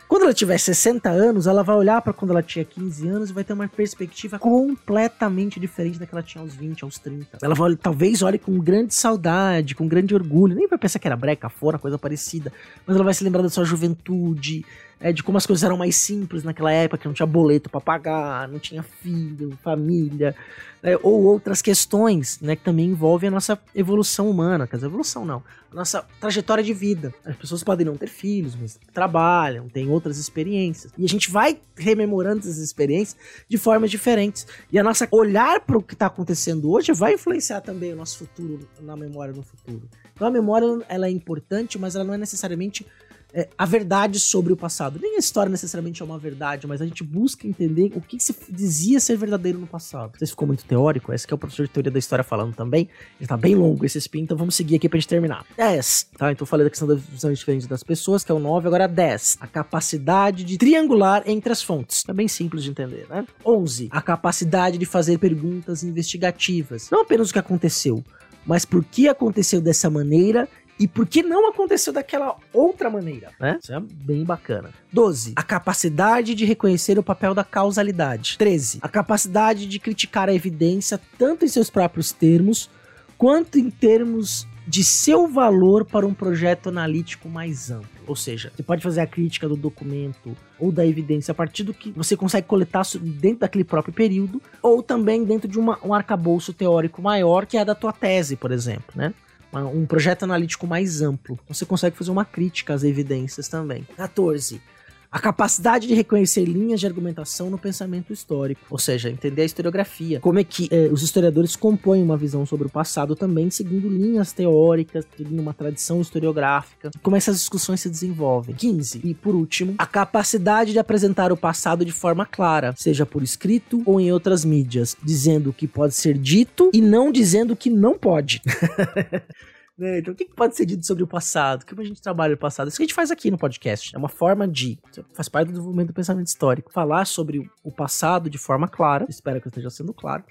Quando 0.07 0.23
ela 0.23 0.33
tiver 0.33 0.57
60 0.57 1.09
anos, 1.09 1.47
ela 1.47 1.63
vai 1.63 1.75
olhar 1.75 2.01
para 2.01 2.13
quando 2.13 2.31
ela 2.31 2.41
tinha 2.41 2.63
15 2.63 3.07
anos 3.09 3.29
e 3.29 3.33
vai 3.33 3.43
ter 3.43 3.51
uma 3.51 3.67
perspectiva 3.67 4.39
completamente 4.39 5.59
diferente 5.59 5.99
da 5.99 6.05
que 6.05 6.15
ela 6.15 6.23
tinha 6.23 6.41
aos 6.41 6.55
20, 6.55 6.85
aos 6.85 6.97
30. 6.97 7.39
Ela 7.41 7.53
vai, 7.53 7.75
talvez 7.75 8.21
olhe 8.21 8.37
com 8.37 8.57
grande 8.57 8.93
saudade, 8.93 9.75
com 9.75 9.85
grande 9.85 10.15
orgulho, 10.15 10.55
nem 10.55 10.67
vai 10.67 10.77
pensar 10.79 10.99
que 10.99 11.07
era 11.07 11.17
breca, 11.17 11.49
fora, 11.49 11.77
coisa 11.77 11.97
parecida, 11.97 12.53
mas 12.85 12.95
ela 12.95 13.03
vai 13.03 13.13
se 13.13 13.23
lembrar 13.23 13.41
da 13.41 13.49
sua 13.49 13.65
juventude, 13.65 14.65
é, 14.99 15.13
de 15.13 15.23
como 15.23 15.37
as 15.37 15.45
coisas 15.45 15.63
eram 15.63 15.77
mais 15.77 15.95
simples 15.95 16.43
naquela 16.43 16.71
época, 16.71 16.97
que 16.97 17.07
não 17.07 17.13
tinha 17.13 17.25
boleto 17.25 17.69
para 17.69 17.79
pagar, 17.79 18.47
não 18.47 18.59
tinha 18.59 18.81
filho, 18.81 19.57
família, 19.63 20.35
né, 20.81 20.97
ou 21.03 21.23
outras 21.23 21.61
questões, 21.61 22.39
né, 22.41 22.55
que 22.55 22.63
também 22.63 22.87
envolvem 22.87 23.27
a 23.27 23.31
nossa 23.31 23.59
evolução 23.75 24.29
humana, 24.29 24.65
quer 24.65 24.77
dizer, 24.77 24.87
evolução 24.87 25.25
não, 25.25 25.43
a 25.71 25.75
nossa 25.75 26.05
trajetória 26.19 26.63
de 26.63 26.73
vida. 26.73 27.13
As 27.25 27.35
pessoas 27.35 27.63
podem 27.63 27.85
não 27.85 27.95
ter 27.95 28.07
filhos, 28.07 28.55
mas 28.55 28.79
trabalham, 28.93 29.69
têm 29.69 29.89
outras 29.89 30.17
experiências. 30.17 30.91
E 30.97 31.05
a 31.05 31.09
gente 31.09 31.29
vai 31.29 31.59
rememorando 31.75 32.39
essas 32.39 32.57
experiências 32.57 33.17
de 33.47 33.57
formas 33.57 33.91
diferentes. 33.91 34.47
E 34.71 34.79
a 34.79 34.83
nossa 34.83 35.07
olhar 35.11 35.59
para 35.61 35.77
o 35.77 35.83
que 35.83 35.93
está 35.93 36.07
acontecendo 36.07 36.71
hoje 36.71 36.91
vai 36.93 37.13
influenciar 37.13 37.61
também 37.61 37.93
o 37.93 37.95
nosso 37.95 38.17
futuro 38.17 38.67
na 38.81 38.95
memória 38.95 39.33
no 39.33 39.43
futuro. 39.43 39.87
Então 40.13 40.27
a 40.27 40.31
memória 40.31 40.67
ela 40.89 41.05
é 41.07 41.11
importante, 41.11 41.77
mas 41.77 41.95
ela 41.95 42.03
não 42.03 42.13
é 42.13 42.17
necessariamente 42.17 42.85
é, 43.33 43.47
a 43.57 43.65
verdade 43.65 44.19
sobre 44.19 44.53
o 44.53 44.57
passado. 44.57 44.99
Nem 45.01 45.15
a 45.15 45.19
história 45.19 45.49
necessariamente 45.49 46.01
é 46.01 46.05
uma 46.05 46.17
verdade, 46.17 46.65
mas 46.65 46.81
a 46.81 46.85
gente 46.85 47.03
busca 47.03 47.45
entender 47.47 47.91
o 47.95 48.01
que 48.01 48.19
se 48.19 48.35
dizia 48.49 48.99
ser 48.99 49.17
verdadeiro 49.17 49.59
no 49.59 49.67
passado. 49.67 50.11
Não 50.13 50.19
sei 50.19 50.27
se 50.27 50.31
ficou 50.31 50.47
muito 50.47 50.65
teórico, 50.65 51.13
esse 51.13 51.27
que 51.27 51.33
é 51.33 51.35
o 51.35 51.37
professor 51.37 51.67
de 51.67 51.71
teoria 51.71 51.91
da 51.91 51.99
história 51.99 52.23
falando 52.23 52.55
também. 52.55 52.87
Ele 53.19 53.27
tá 53.27 53.37
bem 53.37 53.55
longo 53.55 53.85
esse 53.85 53.97
spin, 53.97 54.21
então 54.21 54.37
vamos 54.37 54.55
seguir 54.55 54.75
aqui 54.75 54.87
pra 54.87 54.97
gente 54.97 55.09
terminar. 55.09 55.45
10, 55.57 56.09
tá? 56.17 56.31
Então 56.31 56.43
eu 56.43 56.47
falei 56.47 56.65
da 56.65 56.69
questão 56.69 56.87
das 56.87 57.01
visões 57.01 57.37
diferentes 57.37 57.67
das 57.67 57.83
pessoas, 57.83 58.23
que 58.23 58.31
é 58.31 58.35
o 58.35 58.39
9, 58.39 58.67
agora 58.67 58.87
10. 58.87 59.37
A 59.41 59.47
capacidade 59.47 60.43
de 60.43 60.57
triangular 60.57 61.23
entre 61.25 61.51
as 61.51 61.61
fontes. 61.61 62.03
É 62.07 62.13
bem 62.13 62.27
simples 62.27 62.63
de 62.63 62.69
entender, 62.69 63.05
né? 63.09 63.25
11. 63.45 63.89
A 63.91 64.01
capacidade 64.01 64.77
de 64.77 64.85
fazer 64.85 65.17
perguntas 65.19 65.83
investigativas. 65.83 66.89
Não 66.89 67.01
apenas 67.01 67.29
o 67.29 67.33
que 67.33 67.39
aconteceu, 67.39 68.03
mas 68.45 68.63
por 68.63 68.83
que 68.83 69.07
aconteceu 69.07 69.59
dessa 69.59 69.89
maneira 69.89 70.47
e 70.79 70.87
por 70.87 71.07
que 71.07 71.23
não 71.23 71.49
aconteceu 71.49 71.91
daquela 71.91 72.35
outra 72.53 72.89
maneira, 72.89 73.31
né? 73.39 73.59
Isso 73.61 73.73
é 73.73 73.79
bem 73.79 74.23
bacana. 74.23 74.69
12. 74.91 75.33
A 75.35 75.43
capacidade 75.43 76.35
de 76.35 76.45
reconhecer 76.45 76.99
o 76.99 77.03
papel 77.03 77.33
da 77.33 77.43
causalidade. 77.43 78.37
13. 78.37 78.79
A 78.81 78.89
capacidade 78.89 79.65
de 79.65 79.79
criticar 79.79 80.29
a 80.29 80.33
evidência 80.33 80.99
tanto 81.17 81.45
em 81.45 81.47
seus 81.47 81.69
próprios 81.69 82.11
termos 82.11 82.69
quanto 83.17 83.57
em 83.57 83.69
termos 83.69 84.47
de 84.67 84.83
seu 84.83 85.27
valor 85.27 85.85
para 85.85 86.05
um 86.05 86.13
projeto 86.13 86.67
analítico 86.67 87.29
mais 87.29 87.71
amplo. 87.71 87.87
Ou 88.05 88.15
seja, 88.15 88.51
você 88.53 88.61
pode 88.61 88.83
fazer 88.83 88.99
a 88.99 89.07
crítica 89.07 89.47
do 89.47 89.55
documento 89.55 90.35
ou 90.59 90.71
da 90.71 90.85
evidência 90.85 91.31
a 91.31 91.35
partir 91.35 91.63
do 91.63 91.73
que 91.73 91.91
você 91.91 92.17
consegue 92.17 92.47
coletar 92.47 92.83
dentro 93.01 93.39
daquele 93.39 93.63
próprio 93.63 93.93
período, 93.93 94.41
ou 94.61 94.83
também 94.83 95.23
dentro 95.23 95.47
de 95.47 95.57
uma, 95.57 95.79
um 95.83 95.93
arcabouço 95.93 96.53
teórico 96.53 97.01
maior, 97.01 97.45
que 97.45 97.57
é 97.57 97.61
a 97.61 97.63
da 97.63 97.73
tua 97.73 97.93
tese, 97.93 98.35
por 98.35 98.51
exemplo, 98.51 98.93
né? 98.93 99.13
Um 99.53 99.85
projeto 99.85 100.23
analítico 100.23 100.67
mais 100.67 101.01
amplo. 101.01 101.39
Você 101.47 101.65
consegue 101.65 101.95
fazer 101.95 102.11
uma 102.11 102.25
crítica 102.25 102.73
às 102.73 102.83
evidências 102.83 103.47
também. 103.47 103.87
14 103.95 104.61
a 105.11 105.19
capacidade 105.19 105.87
de 105.87 105.93
reconhecer 105.93 106.45
linhas 106.45 106.79
de 106.79 106.85
argumentação 106.85 107.49
no 107.49 107.57
pensamento 107.57 108.11
histórico, 108.13 108.61
ou 108.69 108.77
seja, 108.77 109.09
entender 109.09 109.41
a 109.41 109.45
historiografia, 109.45 110.19
como 110.19 110.39
é 110.39 110.43
que 110.43 110.67
eh, 110.71 110.89
os 110.91 111.01
historiadores 111.01 111.55
compõem 111.55 112.03
uma 112.03 112.17
visão 112.17 112.45
sobre 112.45 112.67
o 112.67 112.69
passado 112.69 113.15
também 113.15 113.49
seguindo 113.49 113.87
linhas 113.87 114.31
teóricas, 114.33 115.05
seguindo 115.15 115.39
uma 115.39 115.53
tradição 115.53 116.01
historiográfica, 116.01 116.91
como 117.01 117.15
essas 117.15 117.37
discussões 117.37 117.81
se 117.81 117.89
desenvolvem. 117.89 118.55
15. 118.55 119.01
E 119.03 119.13
por 119.13 119.35
último, 119.35 119.75
a 119.77 119.85
capacidade 119.85 120.71
de 120.71 120.79
apresentar 120.79 121.31
o 121.31 121.37
passado 121.37 121.85
de 121.85 121.91
forma 121.91 122.25
clara, 122.25 122.73
seja 122.75 123.05
por 123.05 123.23
escrito 123.23 123.81
ou 123.85 123.99
em 123.99 124.11
outras 124.11 124.43
mídias, 124.43 124.95
dizendo 125.03 125.49
o 125.49 125.53
que 125.53 125.67
pode 125.67 125.93
ser 125.93 126.17
dito 126.17 126.69
e 126.73 126.81
não 126.81 127.11
dizendo 127.11 127.51
o 127.51 127.57
que 127.57 127.69
não 127.69 127.97
pode. 127.97 128.41
Né? 129.77 129.99
Então, 129.99 130.13
o 130.13 130.17
que 130.17 130.25
pode 130.25 130.55
ser 130.55 130.65
dito 130.65 130.85
sobre 130.85 131.03
o 131.03 131.07
passado? 131.07 131.65
Como 131.65 131.81
a 131.81 131.85
gente 131.85 132.01
trabalha 132.01 132.33
o 132.33 132.37
passado? 132.37 132.67
Isso 132.67 132.77
que 132.77 132.83
a 132.83 132.85
gente 132.85 132.95
faz 132.95 133.11
aqui 133.11 133.29
no 133.29 133.37
podcast. 133.37 133.95
É 133.95 133.97
uma 133.97 134.09
forma 134.09 134.47
de. 134.47 134.79
Faz 135.13 135.29
parte 135.29 135.47
do 135.47 135.51
desenvolvimento 135.51 135.89
do 135.89 135.93
pensamento 135.93 136.27
histórico. 136.27 136.71
Falar 136.73 137.05
sobre 137.05 137.49
o 137.63 137.71
passado 137.71 138.29
de 138.29 138.37
forma 138.37 138.67
clara. 138.67 139.05
Espero 139.07 139.39
que 139.39 139.47
esteja 139.47 139.69
sendo 139.69 139.93
claro 139.93 140.23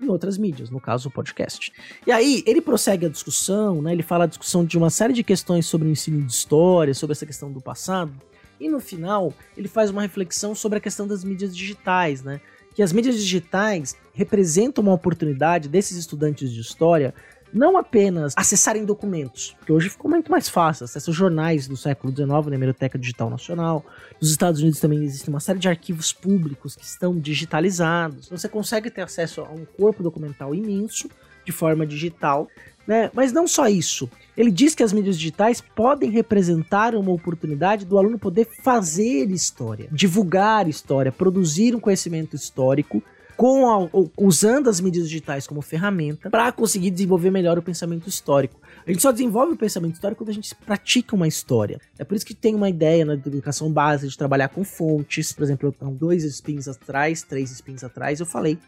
em 0.00 0.08
outras 0.08 0.36
mídias, 0.36 0.70
no 0.70 0.80
caso 0.80 1.08
o 1.08 1.12
podcast. 1.12 1.72
E 2.06 2.10
aí, 2.10 2.42
ele 2.46 2.60
prossegue 2.60 3.06
a 3.06 3.08
discussão, 3.08 3.80
né? 3.80 3.92
Ele 3.92 4.02
fala 4.02 4.24
a 4.24 4.26
discussão 4.26 4.64
de 4.64 4.76
uma 4.76 4.90
série 4.90 5.12
de 5.12 5.22
questões 5.22 5.66
sobre 5.66 5.86
o 5.86 5.90
ensino 5.90 6.20
de 6.20 6.32
história, 6.32 6.94
sobre 6.94 7.12
essa 7.12 7.26
questão 7.26 7.52
do 7.52 7.60
passado. 7.60 8.12
E 8.58 8.68
no 8.68 8.80
final, 8.80 9.32
ele 9.56 9.68
faz 9.68 9.90
uma 9.90 10.02
reflexão 10.02 10.54
sobre 10.54 10.78
a 10.78 10.80
questão 10.80 11.06
das 11.06 11.22
mídias 11.24 11.56
digitais, 11.56 12.22
né? 12.22 12.40
Que 12.74 12.82
as 12.82 12.92
mídias 12.92 13.16
digitais 13.16 13.96
representam 14.12 14.82
uma 14.82 14.92
oportunidade 14.92 15.68
desses 15.68 15.96
estudantes 15.96 16.50
de 16.50 16.60
história 16.60 17.14
não 17.54 17.78
apenas 17.78 18.34
acessarem 18.36 18.84
documentos, 18.84 19.54
porque 19.58 19.72
hoje 19.72 19.88
ficou 19.88 20.10
muito 20.10 20.30
mais 20.30 20.48
fácil, 20.48 20.84
acessa 20.84 21.12
jornais 21.12 21.68
do 21.68 21.76
século 21.76 22.12
XIX 22.12 22.28
na 22.48 22.54
Hemeroteca 22.56 22.98
Digital 22.98 23.30
Nacional. 23.30 23.86
Nos 24.20 24.30
Estados 24.30 24.60
Unidos 24.60 24.80
também 24.80 25.04
existe 25.04 25.28
uma 25.28 25.40
série 25.40 25.60
de 25.60 25.68
arquivos 25.68 26.12
públicos 26.12 26.74
que 26.74 26.84
estão 26.84 27.16
digitalizados. 27.16 28.28
Você 28.28 28.48
consegue 28.48 28.90
ter 28.90 29.02
acesso 29.02 29.42
a 29.42 29.50
um 29.50 29.64
corpo 29.64 30.02
documental 30.02 30.54
imenso 30.54 31.08
de 31.44 31.52
forma 31.52 31.86
digital, 31.86 32.48
né? 32.86 33.10
Mas 33.14 33.32
não 33.32 33.46
só 33.46 33.68
isso. 33.68 34.10
Ele 34.36 34.50
diz 34.50 34.74
que 34.74 34.82
as 34.82 34.92
mídias 34.92 35.16
digitais 35.16 35.60
podem 35.60 36.10
representar 36.10 36.94
uma 36.94 37.12
oportunidade 37.12 37.84
do 37.84 37.96
aluno 37.96 38.18
poder 38.18 38.48
fazer 38.62 39.30
história, 39.30 39.88
divulgar 39.92 40.68
história, 40.68 41.12
produzir 41.12 41.74
um 41.74 41.80
conhecimento 41.80 42.34
histórico 42.34 43.02
com 43.36 43.68
a, 43.68 43.88
usando 44.16 44.68
as 44.68 44.80
mídias 44.80 45.08
digitais 45.08 45.46
como 45.46 45.60
ferramenta 45.62 46.30
para 46.30 46.50
conseguir 46.52 46.90
desenvolver 46.90 47.30
melhor 47.30 47.58
o 47.58 47.62
pensamento 47.62 48.08
histórico. 48.08 48.60
A 48.86 48.90
gente 48.90 49.02
só 49.02 49.10
desenvolve 49.10 49.54
o 49.54 49.56
pensamento 49.56 49.94
histórico 49.94 50.22
quando 50.22 50.30
a 50.30 50.34
gente 50.34 50.54
pratica 50.54 51.16
uma 51.16 51.26
história. 51.26 51.80
É 51.98 52.04
por 52.04 52.14
isso 52.14 52.26
que 52.26 52.34
tem 52.34 52.54
uma 52.54 52.68
ideia 52.68 53.04
na 53.04 53.14
educação 53.14 53.70
básica 53.70 54.08
de 54.08 54.18
trabalhar 54.18 54.48
com 54.48 54.62
fontes. 54.62 55.32
Por 55.32 55.42
exemplo, 55.42 55.74
há 55.80 55.84
dois 55.86 56.24
spins 56.24 56.68
atrás, 56.68 57.22
três 57.22 57.50
spins 57.50 57.82
atrás, 57.82 58.20
eu 58.20 58.26
falei 58.26 58.58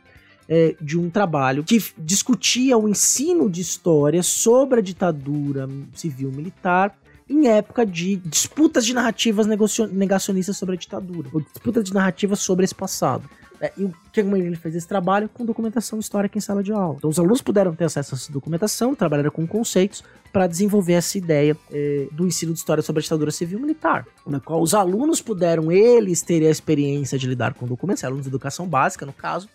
é, 0.48 0.74
de 0.80 0.98
um 0.98 1.10
trabalho 1.10 1.64
que 1.64 1.82
discutia 1.98 2.78
o 2.78 2.88
ensino 2.88 3.50
de 3.50 3.60
história 3.60 4.22
sobre 4.22 4.78
a 4.80 4.82
ditadura 4.82 5.68
civil-militar 5.94 6.96
em 7.28 7.48
época 7.48 7.84
de 7.84 8.16
disputas 8.16 8.86
de 8.86 8.94
narrativas 8.94 9.46
negacionistas 9.90 10.56
sobre 10.56 10.76
a 10.76 10.78
ditadura, 10.78 11.28
ou 11.32 11.40
disputas 11.40 11.84
de 11.84 11.92
narrativas 11.92 12.38
sobre 12.38 12.64
esse 12.64 12.74
passado. 12.74 13.28
É, 13.60 13.72
e 13.76 13.84
o 13.84 13.94
que 14.12 14.20
ele 14.20 14.56
fez 14.56 14.74
esse 14.74 14.86
trabalho 14.86 15.28
com 15.28 15.44
documentação 15.44 15.98
histórica 15.98 16.36
em 16.36 16.40
sala 16.40 16.62
de 16.62 16.72
aula. 16.72 16.96
Então 16.98 17.08
os 17.08 17.18
alunos 17.18 17.40
puderam 17.40 17.74
ter 17.74 17.84
acesso 17.84 18.14
a 18.14 18.18
essa 18.18 18.32
documentação, 18.32 18.94
trabalharam 18.94 19.30
com 19.30 19.46
conceitos 19.46 20.04
para 20.32 20.46
desenvolver 20.46 20.94
essa 20.94 21.16
ideia 21.16 21.56
é, 21.72 22.08
do 22.12 22.26
ensino 22.26 22.52
de 22.52 22.58
história 22.58 22.82
sobre 22.82 23.00
a 23.00 23.02
ditadura 23.02 23.30
civil 23.30 23.58
militar, 23.58 24.06
na 24.26 24.38
qual 24.38 24.60
os 24.60 24.74
alunos 24.74 25.22
puderam 25.22 25.72
eles 25.72 26.20
terem 26.20 26.48
a 26.48 26.50
experiência 26.50 27.18
de 27.18 27.26
lidar 27.26 27.54
com 27.54 27.66
documentos, 27.66 28.04
alunos 28.04 28.24
de 28.24 28.28
educação 28.28 28.66
básica 28.66 29.06
no 29.06 29.12
caso, 29.12 29.48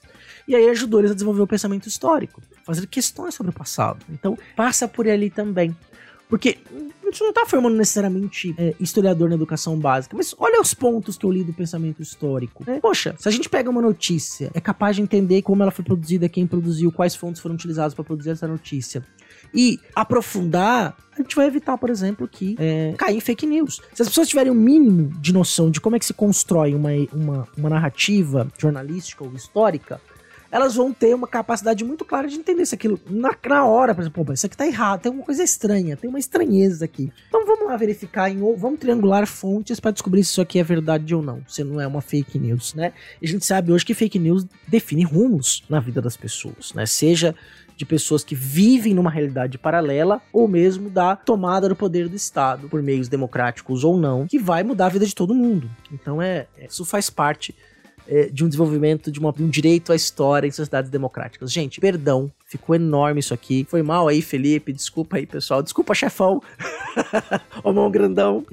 e 0.48 0.56
aí 0.56 0.68
ajudou 0.70 1.00
eles 1.00 1.12
a 1.12 1.14
desenvolver 1.14 1.42
o 1.42 1.48
pensamento 1.48 1.88
histórico, 1.88 2.42
fazer 2.66 2.88
questões 2.88 3.36
sobre 3.36 3.52
o 3.52 3.54
passado. 3.54 4.04
Então 4.10 4.38
passa 4.56 4.88
por 4.88 5.08
ali 5.08 5.30
também. 5.30 5.76
Porque 6.32 6.58
a 6.72 7.06
gente 7.08 7.22
não 7.22 7.34
tá 7.34 7.46
formando 7.46 7.76
necessariamente 7.76 8.56
é, 8.58 8.74
historiador 8.80 9.28
na 9.28 9.36
educação 9.36 9.78
básica, 9.78 10.15
mas 10.15 10.34
olha 10.39 10.62
os 10.62 10.74
pontos 10.74 11.17
que 11.17 11.26
eu 11.26 11.30
li 11.30 11.44
do 11.44 11.52
pensamento 11.52 12.02
histórico. 12.02 12.63
É, 12.65 12.80
poxa, 12.80 13.13
se 13.20 13.28
a 13.28 13.32
gente 13.32 13.50
pega 13.50 13.70
uma 13.70 13.82
notícia, 13.82 14.50
é 14.54 14.62
capaz 14.62 14.96
de 14.96 15.02
entender 15.02 15.41
como 15.41 15.62
ela 15.62 15.72
foi 15.72 15.84
produzida, 15.84 16.30
quem 16.30 16.48
produziu, 16.48 16.89
quais 16.89 17.13
fontes 17.13 17.41
foram 17.41 17.56
utilizadas 17.56 17.94
para 17.94 18.06
produzir 18.06 18.30
essa 18.30 18.48
notícia. 18.48 19.06
E 19.54 19.78
aprofundar, 19.94 20.96
a 21.12 21.22
gente 21.22 21.36
vai 21.36 21.48
evitar, 21.48 21.78
por 21.78 21.89
exemplo, 21.89 22.26
que 22.30 22.56
é, 22.58 22.94
cair 22.98 23.17
em 23.17 23.20
fake 23.20 23.46
news. 23.46 23.82
Se 23.94 24.02
as 24.02 24.08
pessoas 24.08 24.30
tiverem 24.30 24.50
o 24.50 24.56
um 24.56 24.58
mínimo 24.58 25.10
de 25.20 25.34
noção 25.34 25.70
de 25.70 25.82
como 25.82 25.98
é 25.98 26.00
que 26.00 26.06
se 26.06 26.13
constrói 26.13 26.74
uma, 26.74 26.91
uma, 27.12 27.48
uma 27.58 27.70
narrativa 27.70 28.48
jornalística 28.58 29.22
ou 29.22 29.34
histórica, 29.34 30.00
elas 30.52 30.76
vão 30.76 30.92
ter 30.92 31.16
uma 31.16 31.28
capacidade 31.28 31.84
muito 31.84 32.04
clara 32.04 32.28
de 32.28 32.36
entender 32.36 32.66
se 32.66 32.76
aquilo 32.76 33.00
na, 33.10 33.36
na 33.48 33.66
hora, 33.66 33.96
por 33.96 34.02
exemplo, 34.02 34.34
isso 34.34 34.46
aqui 34.46 34.58
tá 34.58 34.68
errado, 34.68 35.02
tem 35.02 35.12
uma 35.12 35.24
coisa 35.24 35.44
estranha, 35.44 35.96
tem 35.96 36.10
uma 36.10 36.20
estranheza 36.20 36.86
aqui. 36.86 37.12
Então 37.30 37.46
vamos 37.46 37.68
lá 37.68 37.78
verificar, 37.78 38.30
em, 38.30 38.40
vamos 38.56 38.80
triangular 38.80 39.26
fontes 39.26 39.80
para 39.80 39.92
descobrir 39.92 40.24
se 40.24 40.32
isso 40.32 40.42
aqui 40.42 40.60
é 40.60 40.64
verdade 40.64 41.16
ou 41.16 41.22
não, 41.22 41.42
se 41.48 41.64
não 41.64 41.80
é 41.80 41.88
uma 41.88 42.02
fake 42.02 42.38
news, 42.38 42.74
né? 42.74 42.92
E 43.22 43.26
a 43.26 43.30
gente 43.30 43.46
sabe 43.46 43.72
hoje 43.72 43.86
que 43.86 43.94
fake 43.94 44.20
news 44.20 44.46
define 44.68 45.04
rumos 45.04 45.64
na 45.70 45.80
vida 45.80 46.02
das 46.02 46.18
pessoas, 46.18 46.74
né? 46.74 46.86
Seja 46.86 47.34
de 47.82 47.86
pessoas 47.86 48.24
que 48.24 48.36
vivem 48.36 48.94
numa 48.94 49.10
realidade 49.10 49.58
paralela 49.58 50.22
ou 50.32 50.48
mesmo 50.48 50.90
da 50.90 51.16
tomada 51.16 51.68
do 51.68 51.76
poder 51.76 52.08
do 52.08 52.16
Estado 52.16 52.70
por 52.70 52.84
meios 52.84 53.08
democráticos 53.08 53.84
ou 53.84 53.98
não, 53.98 54.28
que 54.28 54.38
vai 54.38 54.64
mudar 54.64 54.86
a 54.86 54.90
vida 54.90 55.06
de 55.06 55.16
todo 55.16 55.34
mundo. 55.34 55.70
Então 55.92 56.22
é, 56.22 56.48
isso 56.70 56.86
faz 56.86 57.10
parte 57.10 57.56
é, 58.12 58.26
de 58.26 58.43
um 58.43 58.50
desenvolvimento 58.50 59.10
de, 59.10 59.21
uma, 59.21 59.32
de 59.32 59.41
um 59.41 59.47
direito 59.47 59.93
à 59.93 59.95
história 59.95 60.45
em 60.45 60.52
sociedades 60.52 60.91
democráticas. 60.91 61.50
Gente, 61.50 61.80
perdão, 61.80 62.30
ficou 62.45 62.76
enorme 62.76 63.21
isso 63.21 63.34
aqui. 63.34 63.65
Foi 63.69 63.82
mal 63.82 64.10
aí, 64.10 64.21
Felipe. 64.21 64.74
Desculpa 64.74 65.15
aí, 65.15 65.26
pessoal. 65.26 65.63
Desculpa, 65.63 65.95
chefão. 65.95 66.43
Ô 67.63 67.71
mão 67.71 67.89
grandão. 67.89 68.45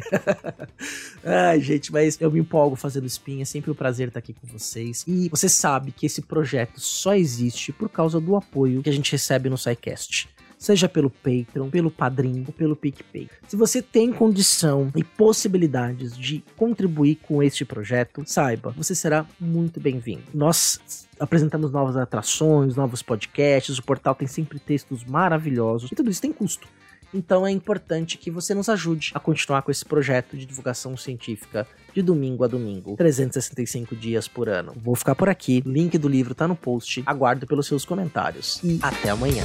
Ai, 1.26 1.60
gente, 1.60 1.92
mas 1.92 2.16
eu 2.20 2.30
me 2.30 2.38
empolgo 2.38 2.76
fazendo 2.76 3.06
spin. 3.06 3.40
É 3.40 3.44
sempre 3.44 3.72
um 3.72 3.74
prazer 3.74 4.06
estar 4.06 4.20
aqui 4.20 4.32
com 4.32 4.46
vocês. 4.46 5.04
E 5.08 5.28
você 5.28 5.48
sabe 5.48 5.90
que 5.90 6.06
esse 6.06 6.22
projeto 6.22 6.78
só 6.78 7.16
existe 7.16 7.72
por 7.72 7.88
causa 7.88 8.20
do 8.20 8.36
apoio 8.36 8.80
que 8.80 8.90
a 8.90 8.92
gente 8.92 9.10
recebe 9.10 9.50
no 9.50 9.58
SciCast. 9.58 10.28
Seja 10.58 10.88
pelo 10.88 11.08
Patreon, 11.08 11.70
pelo 11.70 11.90
Padrim 11.90 12.44
ou 12.46 12.52
pelo 12.52 12.76
PicPay. 12.76 13.28
Se 13.46 13.56
você 13.56 13.80
tem 13.80 14.12
condição 14.12 14.90
e 14.96 15.04
possibilidades 15.04 16.16
de 16.16 16.42
contribuir 16.56 17.16
com 17.22 17.42
este 17.42 17.64
projeto, 17.64 18.22
saiba, 18.26 18.74
você 18.76 18.94
será 18.94 19.24
muito 19.40 19.80
bem-vindo. 19.80 20.24
Nós 20.34 21.06
apresentamos 21.18 21.70
novas 21.70 21.96
atrações, 21.96 22.76
novos 22.76 23.02
podcasts, 23.02 23.78
o 23.78 23.82
portal 23.82 24.14
tem 24.14 24.26
sempre 24.26 24.58
textos 24.58 25.04
maravilhosos 25.04 25.90
e 25.92 25.94
tudo 25.94 26.10
isso 26.10 26.20
tem 26.20 26.32
custo. 26.32 26.68
Então 27.12 27.46
é 27.46 27.50
importante 27.50 28.18
que 28.18 28.30
você 28.30 28.54
nos 28.54 28.68
ajude 28.68 29.12
a 29.14 29.20
continuar 29.20 29.62
com 29.62 29.70
esse 29.70 29.84
projeto 29.84 30.36
de 30.36 30.44
divulgação 30.44 30.96
científica 30.96 31.66
de 31.94 32.02
domingo 32.02 32.44
a 32.44 32.46
domingo, 32.46 32.96
365 32.96 33.96
dias 33.96 34.28
por 34.28 34.48
ano. 34.48 34.74
Vou 34.76 34.94
ficar 34.94 35.14
por 35.14 35.28
aqui, 35.28 35.62
link 35.64 35.96
do 35.96 36.08
livro 36.08 36.34
tá 36.34 36.46
no 36.46 36.54
post. 36.54 37.02
Aguardo 37.06 37.46
pelos 37.46 37.66
seus 37.66 37.84
comentários 37.84 38.60
e 38.62 38.78
até 38.82 39.08
amanhã. 39.08 39.44